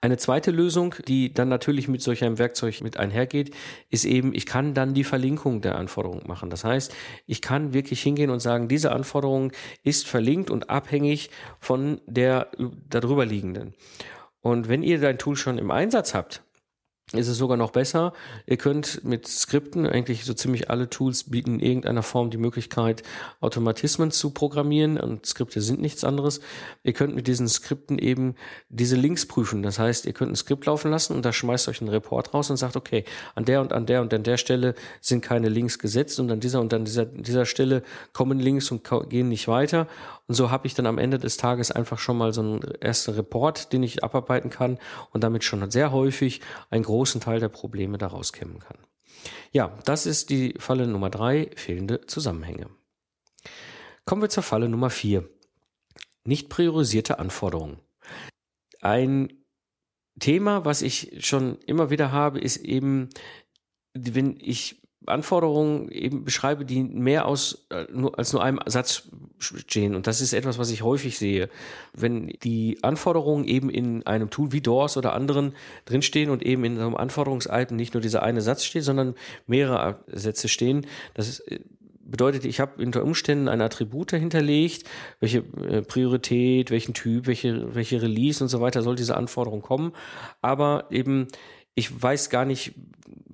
Eine 0.00 0.16
zweite 0.16 0.50
Lösung, 0.50 0.94
die 1.08 1.32
dann 1.32 1.48
natürlich 1.48 1.88
mit 1.88 2.02
solch 2.02 2.24
einem 2.24 2.38
Werkzeug 2.38 2.80
mit 2.82 2.96
einhergeht, 2.98 3.54
ist 3.90 4.04
eben, 4.04 4.34
ich 4.34 4.46
kann 4.46 4.74
dann 4.74 4.94
die 4.94 5.04
Verlinkung 5.04 5.60
der 5.60 5.76
Anforderung 5.76 6.26
machen. 6.26 6.50
Das 6.50 6.64
heißt, 6.64 6.94
ich 7.26 7.40
kann 7.40 7.72
wirklich 7.72 8.02
hingehen 8.02 8.30
und 8.30 8.40
sagen, 8.40 8.68
diese 8.68 8.92
Anforderung 8.92 9.52
ist 9.82 10.06
verlinkt 10.06 10.50
und 10.50 10.70
abhängig 10.70 11.30
von 11.60 12.00
der 12.06 12.48
darüber 12.88 13.24
liegenden. 13.24 13.74
Und 14.44 14.68
wenn 14.68 14.82
ihr 14.82 15.00
dein 15.00 15.16
Tool 15.16 15.36
schon 15.36 15.56
im 15.56 15.70
Einsatz 15.70 16.12
habt, 16.12 16.42
ist 17.12 17.28
es 17.28 17.38
sogar 17.38 17.56
noch 17.56 17.70
besser. 17.70 18.12
Ihr 18.46 18.56
könnt 18.56 19.04
mit 19.04 19.26
Skripten, 19.26 19.86
eigentlich 19.86 20.24
so 20.24 20.34
ziemlich 20.34 20.68
alle 20.70 20.90
Tools 20.90 21.30
bieten 21.30 21.60
in 21.60 21.60
irgendeiner 21.60 22.02
Form 22.02 22.30
die 22.30 22.38
Möglichkeit, 22.38 23.02
Automatismen 23.40 24.10
zu 24.10 24.30
programmieren 24.30 24.98
und 24.98 25.24
Skripte 25.24 25.60
sind 25.60 25.80
nichts 25.80 26.02
anderes. 26.02 26.40
Ihr 26.82 26.92
könnt 26.92 27.14
mit 27.14 27.26
diesen 27.26 27.48
Skripten 27.48 27.98
eben 27.98 28.34
diese 28.68 28.96
Links 28.96 29.26
prüfen. 29.26 29.62
Das 29.62 29.78
heißt, 29.78 30.06
ihr 30.06 30.12
könnt 30.12 30.32
ein 30.32 30.36
Skript 30.36 30.66
laufen 30.66 30.90
lassen 30.90 31.14
und 31.14 31.24
da 31.24 31.32
schmeißt 31.32 31.68
euch 31.68 31.80
einen 31.80 31.90
Report 31.90 32.34
raus 32.34 32.50
und 32.50 32.56
sagt, 32.56 32.76
okay, 32.76 33.04
an 33.34 33.44
der 33.44 33.60
und 33.62 33.72
an 33.72 33.86
der 33.86 34.02
und 34.02 34.12
an 34.12 34.22
der 34.22 34.36
Stelle 34.36 34.74
sind 35.00 35.22
keine 35.22 35.48
Links 35.48 35.78
gesetzt 35.78 36.20
und 36.20 36.30
an 36.30 36.40
dieser 36.40 36.60
und 36.60 36.72
an 36.74 36.84
dieser, 36.84 37.06
dieser 37.06 37.46
Stelle 37.46 37.82
kommen 38.12 38.40
Links 38.40 38.70
und 38.70 38.82
gehen 39.08 39.28
nicht 39.28 39.48
weiter. 39.48 39.88
Und 40.26 40.34
so 40.34 40.50
habe 40.50 40.66
ich 40.66 40.74
dann 40.74 40.86
am 40.86 40.98
Ende 40.98 41.18
des 41.18 41.36
Tages 41.36 41.70
einfach 41.70 41.98
schon 41.98 42.16
mal 42.16 42.32
so 42.32 42.40
einen 42.40 42.62
ersten 42.80 43.12
Report, 43.12 43.72
den 43.72 43.82
ich 43.82 44.02
abarbeiten 44.02 44.50
kann 44.50 44.78
und 45.10 45.22
damit 45.22 45.44
schon 45.44 45.70
sehr 45.70 45.92
häufig 45.92 46.40
einen 46.70 46.84
großen 46.84 47.20
Teil 47.20 47.40
der 47.40 47.50
Probleme 47.50 47.98
daraus 47.98 48.32
kämmen 48.32 48.58
kann. 48.58 48.78
Ja, 49.52 49.76
das 49.84 50.06
ist 50.06 50.30
die 50.30 50.54
Falle 50.58 50.86
Nummer 50.86 51.10
drei, 51.10 51.50
fehlende 51.56 52.06
Zusammenhänge. 52.06 52.70
Kommen 54.04 54.22
wir 54.22 54.30
zur 54.30 54.42
Falle 54.42 54.68
Nummer 54.68 54.90
vier. 54.90 55.28
Nicht 56.24 56.48
priorisierte 56.48 57.18
Anforderungen. 57.18 57.78
Ein 58.80 59.44
Thema, 60.20 60.64
was 60.64 60.82
ich 60.82 61.26
schon 61.26 61.58
immer 61.66 61.90
wieder 61.90 62.12
habe, 62.12 62.38
ist 62.38 62.58
eben, 62.58 63.10
wenn 63.92 64.38
ich 64.40 64.82
Anforderungen 65.06 65.88
eben 65.90 66.24
beschreibe, 66.24 66.64
die 66.64 66.82
mehr 66.82 67.26
aus 67.26 67.66
äh, 67.70 67.84
nur, 67.92 68.18
als 68.18 68.32
nur 68.32 68.42
einem 68.42 68.60
Satz 68.66 69.08
stehen. 69.38 69.94
Und 69.94 70.06
das 70.06 70.20
ist 70.20 70.32
etwas, 70.32 70.58
was 70.58 70.70
ich 70.70 70.82
häufig 70.82 71.18
sehe. 71.18 71.48
Wenn 71.92 72.28
die 72.42 72.78
Anforderungen 72.82 73.44
eben 73.44 73.70
in 73.70 74.06
einem 74.06 74.30
Tool 74.30 74.52
wie 74.52 74.60
Doors 74.60 74.96
oder 74.96 75.12
anderen 75.12 75.54
drinstehen 75.84 76.30
und 76.30 76.42
eben 76.42 76.64
in 76.64 76.78
einem 76.78 76.96
Anforderungsalben 76.96 77.76
nicht 77.76 77.94
nur 77.94 78.00
dieser 78.00 78.22
eine 78.22 78.40
Satz 78.40 78.64
steht, 78.64 78.84
sondern 78.84 79.14
mehrere 79.46 79.98
Sätze 80.06 80.48
stehen, 80.48 80.86
das 81.14 81.28
ist, 81.28 81.40
äh, 81.40 81.60
bedeutet, 82.06 82.44
ich 82.44 82.60
habe 82.60 82.82
unter 82.82 83.02
Umständen 83.02 83.48
ein 83.48 83.60
Attribut 83.60 84.10
hinterlegt, 84.10 84.84
welche 85.20 85.38
äh, 85.38 85.82
Priorität, 85.82 86.70
welchen 86.70 86.94
Typ, 86.94 87.26
welche, 87.26 87.74
welche 87.74 88.00
Release 88.02 88.42
und 88.42 88.48
so 88.48 88.60
weiter 88.60 88.82
soll 88.82 88.96
diese 88.96 89.16
Anforderung 89.16 89.62
kommen. 89.62 89.92
Aber 90.42 90.86
eben 90.90 91.28
ich 91.74 92.02
weiß 92.02 92.30
gar 92.30 92.44
nicht, 92.44 92.74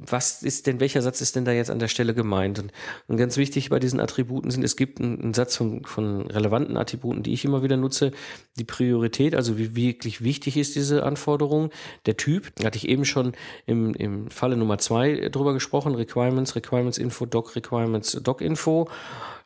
was 0.02 0.42
ist 0.42 0.66
denn, 0.66 0.80
welcher 0.80 1.02
Satz 1.02 1.20
ist 1.20 1.36
denn 1.36 1.44
da 1.44 1.52
jetzt 1.52 1.70
an 1.70 1.78
der 1.78 1.88
Stelle 1.88 2.14
gemeint? 2.14 2.58
Und, 2.58 2.72
und 3.06 3.16
ganz 3.16 3.36
wichtig 3.36 3.68
bei 3.68 3.78
diesen 3.78 4.00
Attributen 4.00 4.50
sind, 4.50 4.64
es 4.64 4.76
gibt 4.76 5.00
einen, 5.00 5.20
einen 5.20 5.34
Satz 5.34 5.56
von, 5.56 5.84
von 5.84 6.26
relevanten 6.30 6.76
Attributen, 6.76 7.22
die 7.22 7.34
ich 7.34 7.44
immer 7.44 7.62
wieder 7.62 7.76
nutze. 7.76 8.12
Die 8.58 8.64
Priorität, 8.64 9.34
also 9.34 9.58
wie 9.58 9.76
wirklich 9.76 10.24
wichtig 10.24 10.56
ist 10.56 10.74
diese 10.74 11.02
Anforderung. 11.02 11.70
Der 12.06 12.16
Typ, 12.16 12.50
hatte 12.64 12.78
ich 12.78 12.88
eben 12.88 13.04
schon 13.04 13.32
im, 13.66 13.94
im 13.94 14.30
Falle 14.30 14.56
Nummer 14.56 14.78
zwei 14.78 15.28
drüber 15.28 15.52
gesprochen. 15.52 15.94
Requirements, 15.94 16.56
Requirements 16.56 16.98
Info, 16.98 17.26
Doc 17.26 17.54
Requirements, 17.54 18.12
Doc 18.22 18.40
Info. 18.40 18.88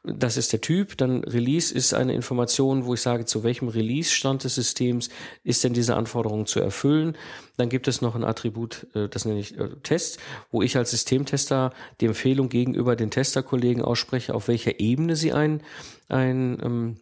Das 0.06 0.36
ist 0.36 0.52
der 0.52 0.60
Typ. 0.60 0.98
Dann 0.98 1.24
Release 1.24 1.74
ist 1.74 1.94
eine 1.94 2.12
Information, 2.12 2.84
wo 2.84 2.92
ich 2.92 3.00
sage, 3.00 3.24
zu 3.24 3.42
welchem 3.42 3.68
Release-Stand 3.68 4.44
des 4.44 4.54
Systems 4.54 5.08
ist 5.44 5.64
denn 5.64 5.72
diese 5.72 5.96
Anforderung 5.96 6.44
zu 6.44 6.60
erfüllen. 6.60 7.16
Dann 7.56 7.70
gibt 7.70 7.88
es 7.88 8.02
noch 8.02 8.14
ein 8.14 8.24
Attribut, 8.24 8.86
äh, 8.94 9.08
das 9.08 9.24
nenne 9.24 9.40
ich 9.40 9.58
äh, 9.58 9.70
Test, 9.82 10.18
wo 10.50 10.60
ich 10.60 10.76
als 10.76 10.90
Systemtester 10.90 11.72
die 12.02 12.06
Empfehlung 12.06 12.50
gegenüber 12.50 12.96
den 12.96 13.10
Testerkollegen 13.10 13.82
ausspreche, 13.82 14.34
auf 14.34 14.48
welcher 14.48 14.78
Ebene 14.78 15.16
sie 15.16 15.32
ein, 15.32 15.62
ein 16.08 16.58
ähm, 16.62 16.96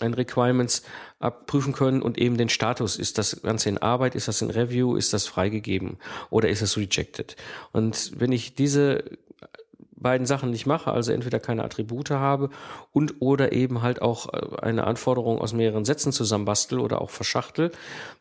ein 0.00 0.12
Requirements 0.12 0.82
abprüfen 1.20 1.72
können 1.72 2.02
und 2.02 2.18
eben 2.18 2.36
den 2.36 2.48
Status. 2.48 2.96
Ist 2.96 3.16
das 3.16 3.42
Ganze 3.42 3.68
in 3.68 3.78
Arbeit? 3.78 4.16
Ist 4.16 4.26
das 4.26 4.42
in 4.42 4.50
Review? 4.50 4.96
Ist 4.96 5.12
das 5.12 5.28
freigegeben? 5.28 5.98
Oder 6.30 6.48
ist 6.48 6.62
es 6.62 6.76
rejected? 6.76 7.36
Und 7.70 8.12
wenn 8.16 8.32
ich 8.32 8.56
diese 8.56 9.04
beiden 10.04 10.26
Sachen 10.26 10.50
nicht 10.50 10.66
mache, 10.66 10.92
also 10.92 11.10
entweder 11.10 11.40
keine 11.40 11.64
Attribute 11.64 12.10
habe 12.10 12.50
und 12.92 13.16
oder 13.18 13.50
eben 13.50 13.82
halt 13.82 14.00
auch 14.00 14.32
äh, 14.32 14.60
eine 14.62 14.84
Anforderung 14.86 15.40
aus 15.40 15.52
mehreren 15.52 15.84
Sätzen 15.84 16.12
zusammenbastel 16.12 16.78
oder 16.78 17.00
auch 17.00 17.10
verschachtel, 17.10 17.72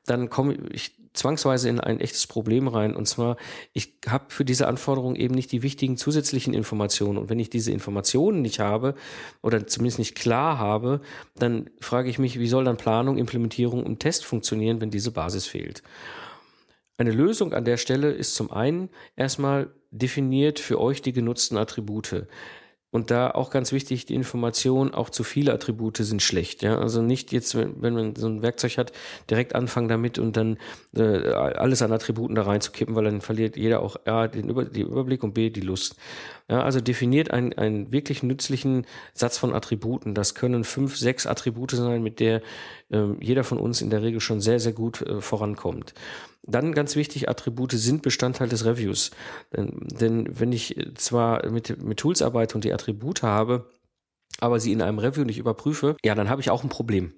dann 0.07 0.31
komme 0.31 0.55
ich 0.71 0.95
zwangsweise 1.13 1.69
in 1.69 1.79
ein 1.79 1.99
echtes 1.99 2.27
Problem 2.27 2.67
rein. 2.67 2.95
Und 2.95 3.07
zwar, 3.07 3.37
ich 3.71 3.93
habe 4.07 4.25
für 4.29 4.45
diese 4.45 4.67
Anforderungen 4.67 5.15
eben 5.15 5.35
nicht 5.35 5.51
die 5.51 5.61
wichtigen 5.61 5.95
zusätzlichen 5.95 6.53
Informationen. 6.53 7.17
Und 7.17 7.29
wenn 7.29 7.39
ich 7.39 7.49
diese 7.49 7.71
Informationen 7.71 8.41
nicht 8.41 8.59
habe 8.59 8.95
oder 9.41 9.67
zumindest 9.67 9.99
nicht 9.99 10.15
klar 10.15 10.57
habe, 10.57 11.01
dann 11.35 11.69
frage 11.79 12.09
ich 12.09 12.19
mich, 12.19 12.39
wie 12.39 12.47
soll 12.47 12.63
dann 12.63 12.77
Planung, 12.77 13.17
Implementierung 13.17 13.83
und 13.83 13.99
Test 13.99 14.25
funktionieren, 14.25 14.81
wenn 14.81 14.89
diese 14.89 15.11
Basis 15.11 15.45
fehlt. 15.45 15.83
Eine 16.97 17.11
Lösung 17.11 17.53
an 17.53 17.65
der 17.65 17.77
Stelle 17.77 18.11
ist 18.11 18.35
zum 18.35 18.51
einen 18.51 18.89
erstmal 19.15 19.71
definiert 19.93 20.59
für 20.59 20.79
euch 20.79 21.01
die 21.01 21.13
genutzten 21.13 21.57
Attribute. 21.57 22.25
Und 22.93 23.09
da 23.09 23.31
auch 23.31 23.49
ganz 23.49 23.71
wichtig, 23.71 24.05
die 24.05 24.13
Information, 24.13 24.93
auch 24.93 25.09
zu 25.09 25.23
viele 25.23 25.51
Attribute 25.51 25.97
sind 25.97 26.21
schlecht. 26.21 26.61
Ja? 26.61 26.77
Also 26.77 27.01
nicht 27.01 27.31
jetzt, 27.31 27.55
wenn, 27.55 27.93
man 27.93 28.15
so 28.15 28.27
ein 28.27 28.43
Werkzeug 28.43 28.77
hat, 28.77 28.91
direkt 29.31 29.55
anfangen 29.55 29.87
damit 29.87 30.19
und 30.19 30.37
dann 30.37 30.57
äh, 30.95 31.01
alles 31.31 31.81
an 31.81 31.91
Attributen 31.91 32.35
da 32.35 32.43
reinzukippen, 32.43 32.93
weil 32.93 33.05
dann 33.05 33.21
verliert 33.21 33.57
jeder 33.57 33.81
auch 33.81 33.95
A, 34.05 34.27
den 34.27 34.47
Über, 34.47 34.65
den 34.65 34.85
Überblick 34.85 35.23
und 35.23 35.33
B, 35.33 35.49
die 35.49 35.61
Lust. 35.61 35.95
Ja, 36.47 36.61
also 36.61 36.81
definiert 36.81 37.31
einen, 37.31 37.53
einen 37.53 37.91
wirklich 37.91 38.21
nützlichen 38.21 38.85
Satz 39.15 39.39
von 39.39 39.55
Attributen. 39.55 40.13
Das 40.13 40.35
können 40.35 40.63
fünf, 40.63 40.95
sechs 40.95 41.25
Attribute 41.25 41.71
sein, 41.71 42.03
mit 42.03 42.19
der 42.19 42.43
äh, 42.91 43.05
jeder 43.19 43.43
von 43.43 43.57
uns 43.57 43.81
in 43.81 43.89
der 43.89 44.03
Regel 44.03 44.19
schon 44.19 44.39
sehr, 44.39 44.59
sehr 44.59 44.73
gut 44.73 45.01
äh, 45.01 45.19
vorankommt. 45.19 45.95
Dann 46.45 46.73
ganz 46.73 46.97
wichtig, 46.97 47.29
Attribute 47.29 47.71
sind 47.71 48.01
Bestandteil 48.01 48.49
des 48.49 48.65
Reviews. 48.65 49.11
Denn, 49.55 49.79
denn 49.81 50.27
wenn 50.37 50.51
ich 50.51 50.75
zwar 50.95 51.49
mit, 51.49 51.81
mit 51.81 51.99
Tools 51.99 52.21
arbeite 52.21 52.55
und 52.55 52.65
die 52.65 52.73
Attribute 52.73 52.82
habe, 53.23 53.69
aber 54.39 54.59
sie 54.59 54.71
in 54.71 54.81
einem 54.81 54.99
Review 54.99 55.23
nicht 55.23 55.37
überprüfe, 55.37 55.95
ja, 56.03 56.15
dann 56.15 56.29
habe 56.29 56.41
ich 56.41 56.49
auch 56.49 56.63
ein 56.63 56.69
Problem. 56.69 57.13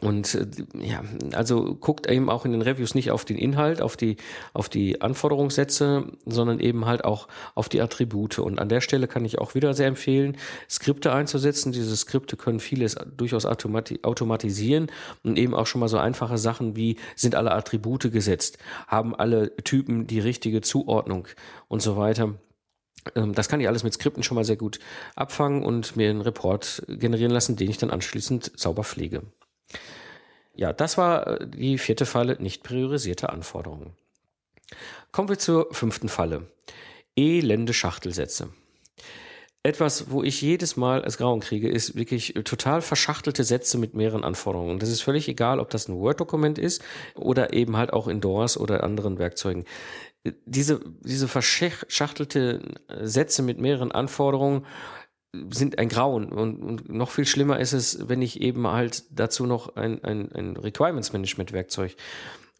Und 0.00 0.34
äh, 0.34 0.46
ja, 0.80 1.02
also 1.34 1.74
guckt 1.74 2.08
eben 2.08 2.30
auch 2.30 2.46
in 2.46 2.52
den 2.52 2.62
Reviews 2.62 2.94
nicht 2.94 3.10
auf 3.10 3.26
den 3.26 3.36
Inhalt, 3.36 3.82
auf 3.82 3.96
die, 3.96 4.16
auf 4.54 4.70
die 4.70 5.02
Anforderungssätze, 5.02 6.06
sondern 6.24 6.60
eben 6.60 6.86
halt 6.86 7.04
auch 7.04 7.28
auf 7.54 7.68
die 7.68 7.82
Attribute. 7.82 8.38
Und 8.38 8.58
an 8.58 8.70
der 8.70 8.80
Stelle 8.80 9.06
kann 9.06 9.24
ich 9.26 9.38
auch 9.38 9.54
wieder 9.54 9.74
sehr 9.74 9.88
empfehlen, 9.88 10.38
Skripte 10.68 11.12
einzusetzen. 11.12 11.72
Diese 11.72 11.94
Skripte 11.94 12.38
können 12.38 12.58
vieles 12.58 12.96
durchaus 13.16 13.44
automati 13.44 14.00
automatisieren 14.02 14.90
und 15.24 15.38
eben 15.38 15.54
auch 15.54 15.66
schon 15.66 15.80
mal 15.80 15.88
so 15.88 15.98
einfache 15.98 16.38
Sachen 16.38 16.74
wie 16.74 16.96
sind 17.14 17.34
alle 17.34 17.52
Attribute 17.52 18.10
gesetzt, 18.10 18.56
haben 18.86 19.14
alle 19.14 19.54
Typen 19.56 20.06
die 20.06 20.20
richtige 20.20 20.62
Zuordnung 20.62 21.28
und 21.68 21.82
so 21.82 21.98
weiter. 21.98 22.34
Ähm, 23.14 23.34
das 23.34 23.48
kann 23.48 23.60
ich 23.60 23.68
alles 23.68 23.84
mit 23.84 23.94
Skripten 23.94 24.22
schon 24.22 24.34
mal 24.34 24.44
sehr 24.44 24.56
gut 24.56 24.78
abfangen 25.16 25.64
und 25.64 25.96
mir 25.96 26.10
einen 26.10 26.20
Report 26.20 26.82
generieren 26.88 27.32
lassen, 27.32 27.56
den 27.56 27.70
ich 27.70 27.78
dann 27.78 27.90
anschließend 27.90 28.52
sauber 28.56 28.84
pflege. 28.84 29.22
Ja, 30.54 30.72
das 30.72 30.98
war 30.98 31.26
äh, 31.26 31.46
die 31.48 31.78
vierte 31.78 32.06
Falle, 32.06 32.36
nicht 32.40 32.62
priorisierte 32.62 33.30
Anforderungen. 33.30 33.94
Kommen 35.10 35.28
wir 35.28 35.38
zur 35.38 35.68
fünften 35.72 36.08
Falle. 36.08 36.46
Elende 37.16 37.74
Schachtelsätze. 37.74 38.48
Etwas, 39.64 40.10
wo 40.10 40.24
ich 40.24 40.42
jedes 40.42 40.76
Mal 40.76 41.04
als 41.04 41.18
Grauen 41.18 41.38
kriege, 41.38 41.68
ist 41.68 41.94
wirklich 41.94 42.34
total 42.44 42.82
verschachtelte 42.82 43.44
Sätze 43.44 43.78
mit 43.78 43.94
mehreren 43.94 44.24
Anforderungen. 44.24 44.80
Das 44.80 44.88
ist 44.88 45.02
völlig 45.02 45.28
egal, 45.28 45.60
ob 45.60 45.70
das 45.70 45.88
ein 45.88 45.94
Word-Dokument 45.94 46.58
ist 46.58 46.82
oder 47.14 47.52
eben 47.52 47.76
halt 47.76 47.92
auch 47.92 48.08
in 48.08 48.20
DOORS 48.20 48.58
oder 48.58 48.82
anderen 48.82 49.18
Werkzeugen. 49.18 49.64
Diese, 50.46 50.80
diese 51.00 51.26
verschachtelte 51.26 52.62
Sätze 53.00 53.42
mit 53.42 53.58
mehreren 53.58 53.90
Anforderungen 53.90 54.64
sind 55.50 55.78
ein 55.78 55.88
Grauen. 55.88 56.30
Und, 56.30 56.62
und, 56.62 56.88
noch 56.90 57.10
viel 57.10 57.24
schlimmer 57.24 57.58
ist 57.58 57.72
es, 57.72 58.08
wenn 58.08 58.22
ich 58.22 58.40
eben 58.40 58.66
halt 58.66 59.04
dazu 59.10 59.46
noch 59.46 59.76
ein, 59.76 60.04
ein, 60.04 60.30
ein 60.32 60.56
Requirements-Management-Werkzeug 60.56 61.96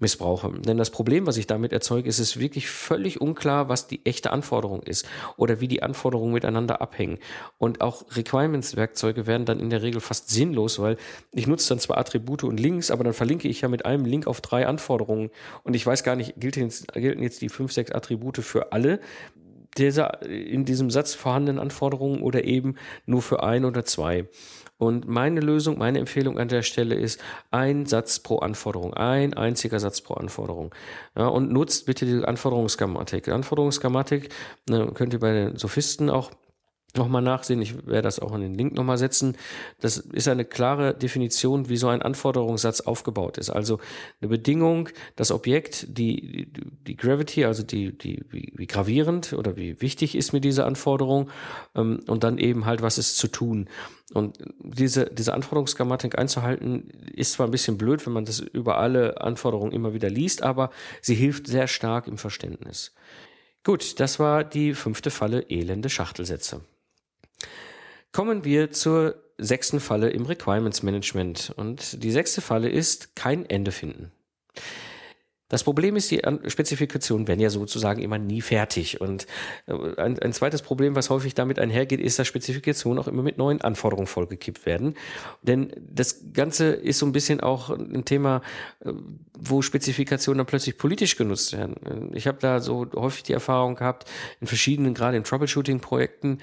missbrauche. 0.02 0.52
Denn 0.60 0.76
das 0.76 0.90
Problem, 0.90 1.26
was 1.26 1.38
ich 1.38 1.46
damit 1.46 1.72
erzeuge, 1.72 2.08
ist 2.08 2.18
es 2.18 2.38
wirklich 2.38 2.68
völlig 2.68 3.22
unklar, 3.22 3.70
was 3.70 3.86
die 3.86 4.04
echte 4.04 4.30
Anforderung 4.30 4.82
ist 4.82 5.08
oder 5.38 5.60
wie 5.60 5.68
die 5.68 5.82
Anforderungen 5.82 6.34
miteinander 6.34 6.82
abhängen. 6.82 7.18
Und 7.56 7.80
auch 7.80 8.04
Requirements-Werkzeuge 8.14 9.26
werden 9.26 9.46
dann 9.46 9.60
in 9.60 9.70
der 9.70 9.80
Regel 9.80 10.02
fast 10.02 10.28
sinnlos, 10.28 10.78
weil 10.78 10.98
ich 11.32 11.46
nutze 11.46 11.70
dann 11.70 11.78
zwar 11.78 11.96
Attribute 11.96 12.44
und 12.44 12.60
Links, 12.60 12.90
aber 12.90 13.04
dann 13.04 13.14
verlinke 13.14 13.48
ich 13.48 13.62
ja 13.62 13.68
mit 13.68 13.86
einem 13.86 14.04
Link 14.04 14.26
auf 14.26 14.42
drei 14.42 14.66
Anforderungen 14.66 15.30
und 15.62 15.74
ich 15.74 15.86
weiß 15.86 16.02
gar 16.02 16.16
nicht, 16.16 16.34
gelten 16.36 16.60
jetzt, 16.60 16.92
gelten 16.92 17.22
jetzt 17.22 17.40
die 17.40 17.48
fünf, 17.48 17.72
sechs 17.72 17.92
Attribute 17.92 18.38
für 18.38 18.72
alle 18.72 19.00
dieser 19.78 20.22
in 20.22 20.64
diesem 20.64 20.90
Satz 20.90 21.14
vorhandenen 21.14 21.60
Anforderungen 21.60 22.22
oder 22.22 22.44
eben 22.44 22.76
nur 23.06 23.22
für 23.22 23.42
ein 23.42 23.64
oder 23.64 23.84
zwei. 23.84 24.28
Und 24.82 25.06
meine 25.06 25.40
Lösung, 25.40 25.78
meine 25.78 26.00
Empfehlung 26.00 26.40
an 26.40 26.48
der 26.48 26.62
Stelle 26.62 26.96
ist 26.96 27.20
ein 27.52 27.86
Satz 27.86 28.18
pro 28.18 28.38
Anforderung, 28.38 28.94
ein 28.94 29.32
einziger 29.32 29.78
Satz 29.78 30.00
pro 30.00 30.14
Anforderung. 30.14 30.74
Ja, 31.16 31.28
und 31.28 31.52
nutzt 31.52 31.86
bitte 31.86 32.04
die 32.04 32.24
Anforderungsgrammatik. 32.24 33.28
Anforderungsgrammatik 33.28 34.30
ne, 34.68 34.90
könnt 34.92 35.12
ihr 35.12 35.20
bei 35.20 35.32
den 35.32 35.56
Sophisten 35.56 36.10
auch 36.10 36.32
nochmal 36.96 37.22
nachsehen. 37.22 37.62
Ich 37.62 37.86
werde 37.86 38.02
das 38.02 38.18
auch 38.18 38.34
in 38.34 38.40
den 38.40 38.54
Link 38.54 38.74
nochmal 38.74 38.98
setzen. 38.98 39.36
Das 39.80 39.96
ist 39.96 40.28
eine 40.28 40.44
klare 40.44 40.94
Definition, 40.94 41.68
wie 41.68 41.76
so 41.76 41.88
ein 41.88 42.02
Anforderungssatz 42.02 42.80
aufgebaut 42.82 43.38
ist. 43.38 43.50
Also 43.50 43.78
eine 44.20 44.28
Bedingung, 44.28 44.88
das 45.16 45.30
Objekt, 45.30 45.86
die, 45.88 46.52
die 46.86 46.96
Gravity, 46.96 47.44
also 47.44 47.62
die, 47.62 47.96
die, 47.96 48.24
wie, 48.30 48.52
wie 48.54 48.66
gravierend 48.66 49.32
oder 49.32 49.56
wie 49.56 49.80
wichtig 49.80 50.14
ist 50.14 50.32
mir 50.32 50.40
diese 50.40 50.64
Anforderung 50.64 51.30
ähm, 51.74 52.00
und 52.06 52.24
dann 52.24 52.38
eben 52.38 52.66
halt, 52.66 52.82
was 52.82 52.98
ist 52.98 53.16
zu 53.16 53.28
tun. 53.28 53.68
Und 54.12 54.38
diese, 54.58 55.06
diese 55.06 55.32
Anforderungsgrammatik 55.32 56.18
einzuhalten, 56.18 56.90
ist 57.14 57.32
zwar 57.32 57.48
ein 57.48 57.50
bisschen 57.52 57.78
blöd, 57.78 58.04
wenn 58.06 58.12
man 58.12 58.26
das 58.26 58.40
über 58.40 58.78
alle 58.78 59.20
Anforderungen 59.22 59.72
immer 59.72 59.94
wieder 59.94 60.10
liest, 60.10 60.42
aber 60.42 60.70
sie 61.00 61.14
hilft 61.14 61.46
sehr 61.46 61.66
stark 61.66 62.06
im 62.06 62.18
Verständnis. 62.18 62.92
Gut, 63.64 64.00
das 64.00 64.18
war 64.18 64.44
die 64.44 64.74
fünfte 64.74 65.10
Falle 65.10 65.42
elende 65.48 65.88
Schachtelsätze. 65.88 66.62
Kommen 68.12 68.44
wir 68.44 68.70
zur 68.70 69.16
sechsten 69.38 69.80
Falle 69.80 70.10
im 70.10 70.26
Requirements 70.26 70.82
Management. 70.82 71.52
Und 71.56 72.02
die 72.02 72.10
sechste 72.10 72.40
Falle 72.40 72.68
ist 72.68 73.16
kein 73.16 73.48
Ende 73.48 73.72
finden. 73.72 74.12
Das 75.48 75.64
Problem 75.64 75.96
ist, 75.96 76.10
die 76.10 76.22
Spezifikationen 76.46 77.28
werden 77.28 77.40
ja 77.40 77.50
sozusagen 77.50 78.00
immer 78.00 78.16
nie 78.16 78.40
fertig. 78.40 79.02
Und 79.02 79.26
äh, 79.66 79.74
ein, 80.00 80.18
ein, 80.18 80.32
zweites 80.32 80.62
Problem, 80.62 80.96
was 80.96 81.10
häufig 81.10 81.34
damit 81.34 81.58
einhergeht, 81.58 82.00
ist, 82.00 82.18
dass 82.18 82.26
Spezifikationen 82.26 82.98
auch 82.98 83.06
immer 83.06 83.22
mit 83.22 83.36
neuen 83.36 83.60
Anforderungen 83.60 84.06
vollgekippt 84.06 84.64
werden. 84.64 84.94
Denn 85.42 85.70
das 85.78 86.32
Ganze 86.32 86.68
ist 86.72 87.00
so 87.00 87.04
ein 87.04 87.12
bisschen 87.12 87.40
auch 87.40 87.68
ein 87.68 88.06
Thema, 88.06 88.40
äh, 88.80 88.92
wo 89.38 89.60
Spezifikationen 89.60 90.38
dann 90.38 90.46
plötzlich 90.46 90.78
politisch 90.78 91.16
genutzt 91.16 91.52
werden. 91.52 92.14
Ich 92.14 92.26
habe 92.26 92.38
da 92.40 92.60
so 92.60 92.86
häufig 92.94 93.22
die 93.22 93.34
Erfahrung 93.34 93.74
gehabt, 93.74 94.10
in 94.40 94.46
verschiedenen, 94.46 94.94
gerade 94.94 95.18
in 95.18 95.24
Troubleshooting-Projekten, 95.24 96.38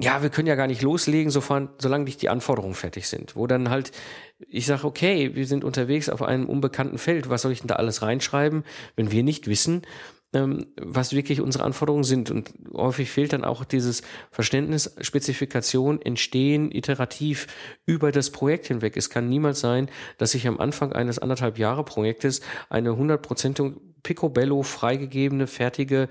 ja, 0.00 0.22
wir 0.22 0.30
können 0.30 0.46
ja 0.46 0.54
gar 0.54 0.68
nicht 0.68 0.82
loslegen, 0.82 1.30
sofern, 1.30 1.70
solange 1.78 2.04
nicht 2.04 2.22
die 2.22 2.28
Anforderungen 2.28 2.74
fertig 2.74 3.08
sind. 3.08 3.34
Wo 3.34 3.46
dann 3.48 3.68
halt, 3.68 3.90
ich 4.38 4.66
sage, 4.66 4.86
okay, 4.86 5.34
wir 5.34 5.46
sind 5.46 5.64
unterwegs 5.64 6.08
auf 6.08 6.22
einem 6.22 6.46
unbekannten 6.46 6.98
Feld, 6.98 7.28
was 7.28 7.42
soll 7.42 7.52
ich 7.52 7.60
denn 7.60 7.68
da 7.68 7.76
alles 7.76 8.00
reinschreiben, 8.02 8.62
wenn 8.94 9.10
wir 9.10 9.24
nicht 9.24 9.48
wissen, 9.48 9.82
ähm, 10.32 10.66
was 10.80 11.12
wirklich 11.12 11.40
unsere 11.40 11.64
Anforderungen 11.64 12.04
sind. 12.04 12.30
Und 12.30 12.52
häufig 12.74 13.10
fehlt 13.10 13.32
dann 13.32 13.44
auch 13.44 13.64
dieses 13.64 14.02
Verständnis, 14.30 14.94
Spezifikation 15.00 16.00
entstehen 16.00 16.70
iterativ 16.70 17.48
über 17.84 18.12
das 18.12 18.30
Projekt 18.30 18.66
hinweg. 18.68 18.96
Es 18.96 19.10
kann 19.10 19.28
niemals 19.28 19.58
sein, 19.58 19.90
dass 20.16 20.34
ich 20.34 20.46
am 20.46 20.60
Anfang 20.60 20.92
eines 20.92 21.18
anderthalb 21.18 21.58
Jahre 21.58 21.84
Projektes 21.84 22.40
eine 22.70 22.96
hundertprozentige 22.96 23.80
picobello 24.08 24.62
freigegebene, 24.62 25.46
fertige 25.46 26.08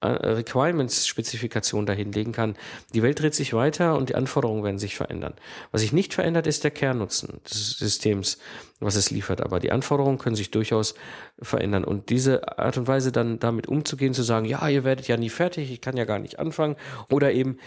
äh, 0.00 0.06
Requirements-Spezifikation 0.06 1.84
dahinlegen 1.84 2.32
kann. 2.32 2.54
Die 2.94 3.02
Welt 3.02 3.20
dreht 3.20 3.34
sich 3.34 3.54
weiter 3.54 3.96
und 3.96 4.08
die 4.08 4.14
Anforderungen 4.14 4.62
werden 4.62 4.78
sich 4.78 4.94
verändern. 4.94 5.34
Was 5.72 5.80
sich 5.80 5.92
nicht 5.92 6.14
verändert, 6.14 6.46
ist 6.46 6.62
der 6.62 6.70
Kernnutzen 6.70 7.40
des 7.44 7.72
Systems, 7.72 8.38
was 8.78 8.94
es 8.94 9.10
liefert. 9.10 9.40
Aber 9.40 9.58
die 9.58 9.72
Anforderungen 9.72 10.18
können 10.18 10.36
sich 10.36 10.52
durchaus 10.52 10.94
verändern. 11.42 11.82
Und 11.82 12.08
diese 12.08 12.56
Art 12.56 12.78
und 12.78 12.86
Weise 12.86 13.10
dann 13.10 13.40
damit 13.40 13.66
umzugehen, 13.66 14.14
zu 14.14 14.22
sagen, 14.22 14.46
ja, 14.46 14.68
ihr 14.68 14.84
werdet 14.84 15.08
ja 15.08 15.16
nie 15.16 15.28
fertig, 15.28 15.72
ich 15.72 15.80
kann 15.80 15.96
ja 15.96 16.04
gar 16.04 16.20
nicht 16.20 16.38
anfangen. 16.38 16.76
Oder 17.10 17.32
eben, 17.32 17.58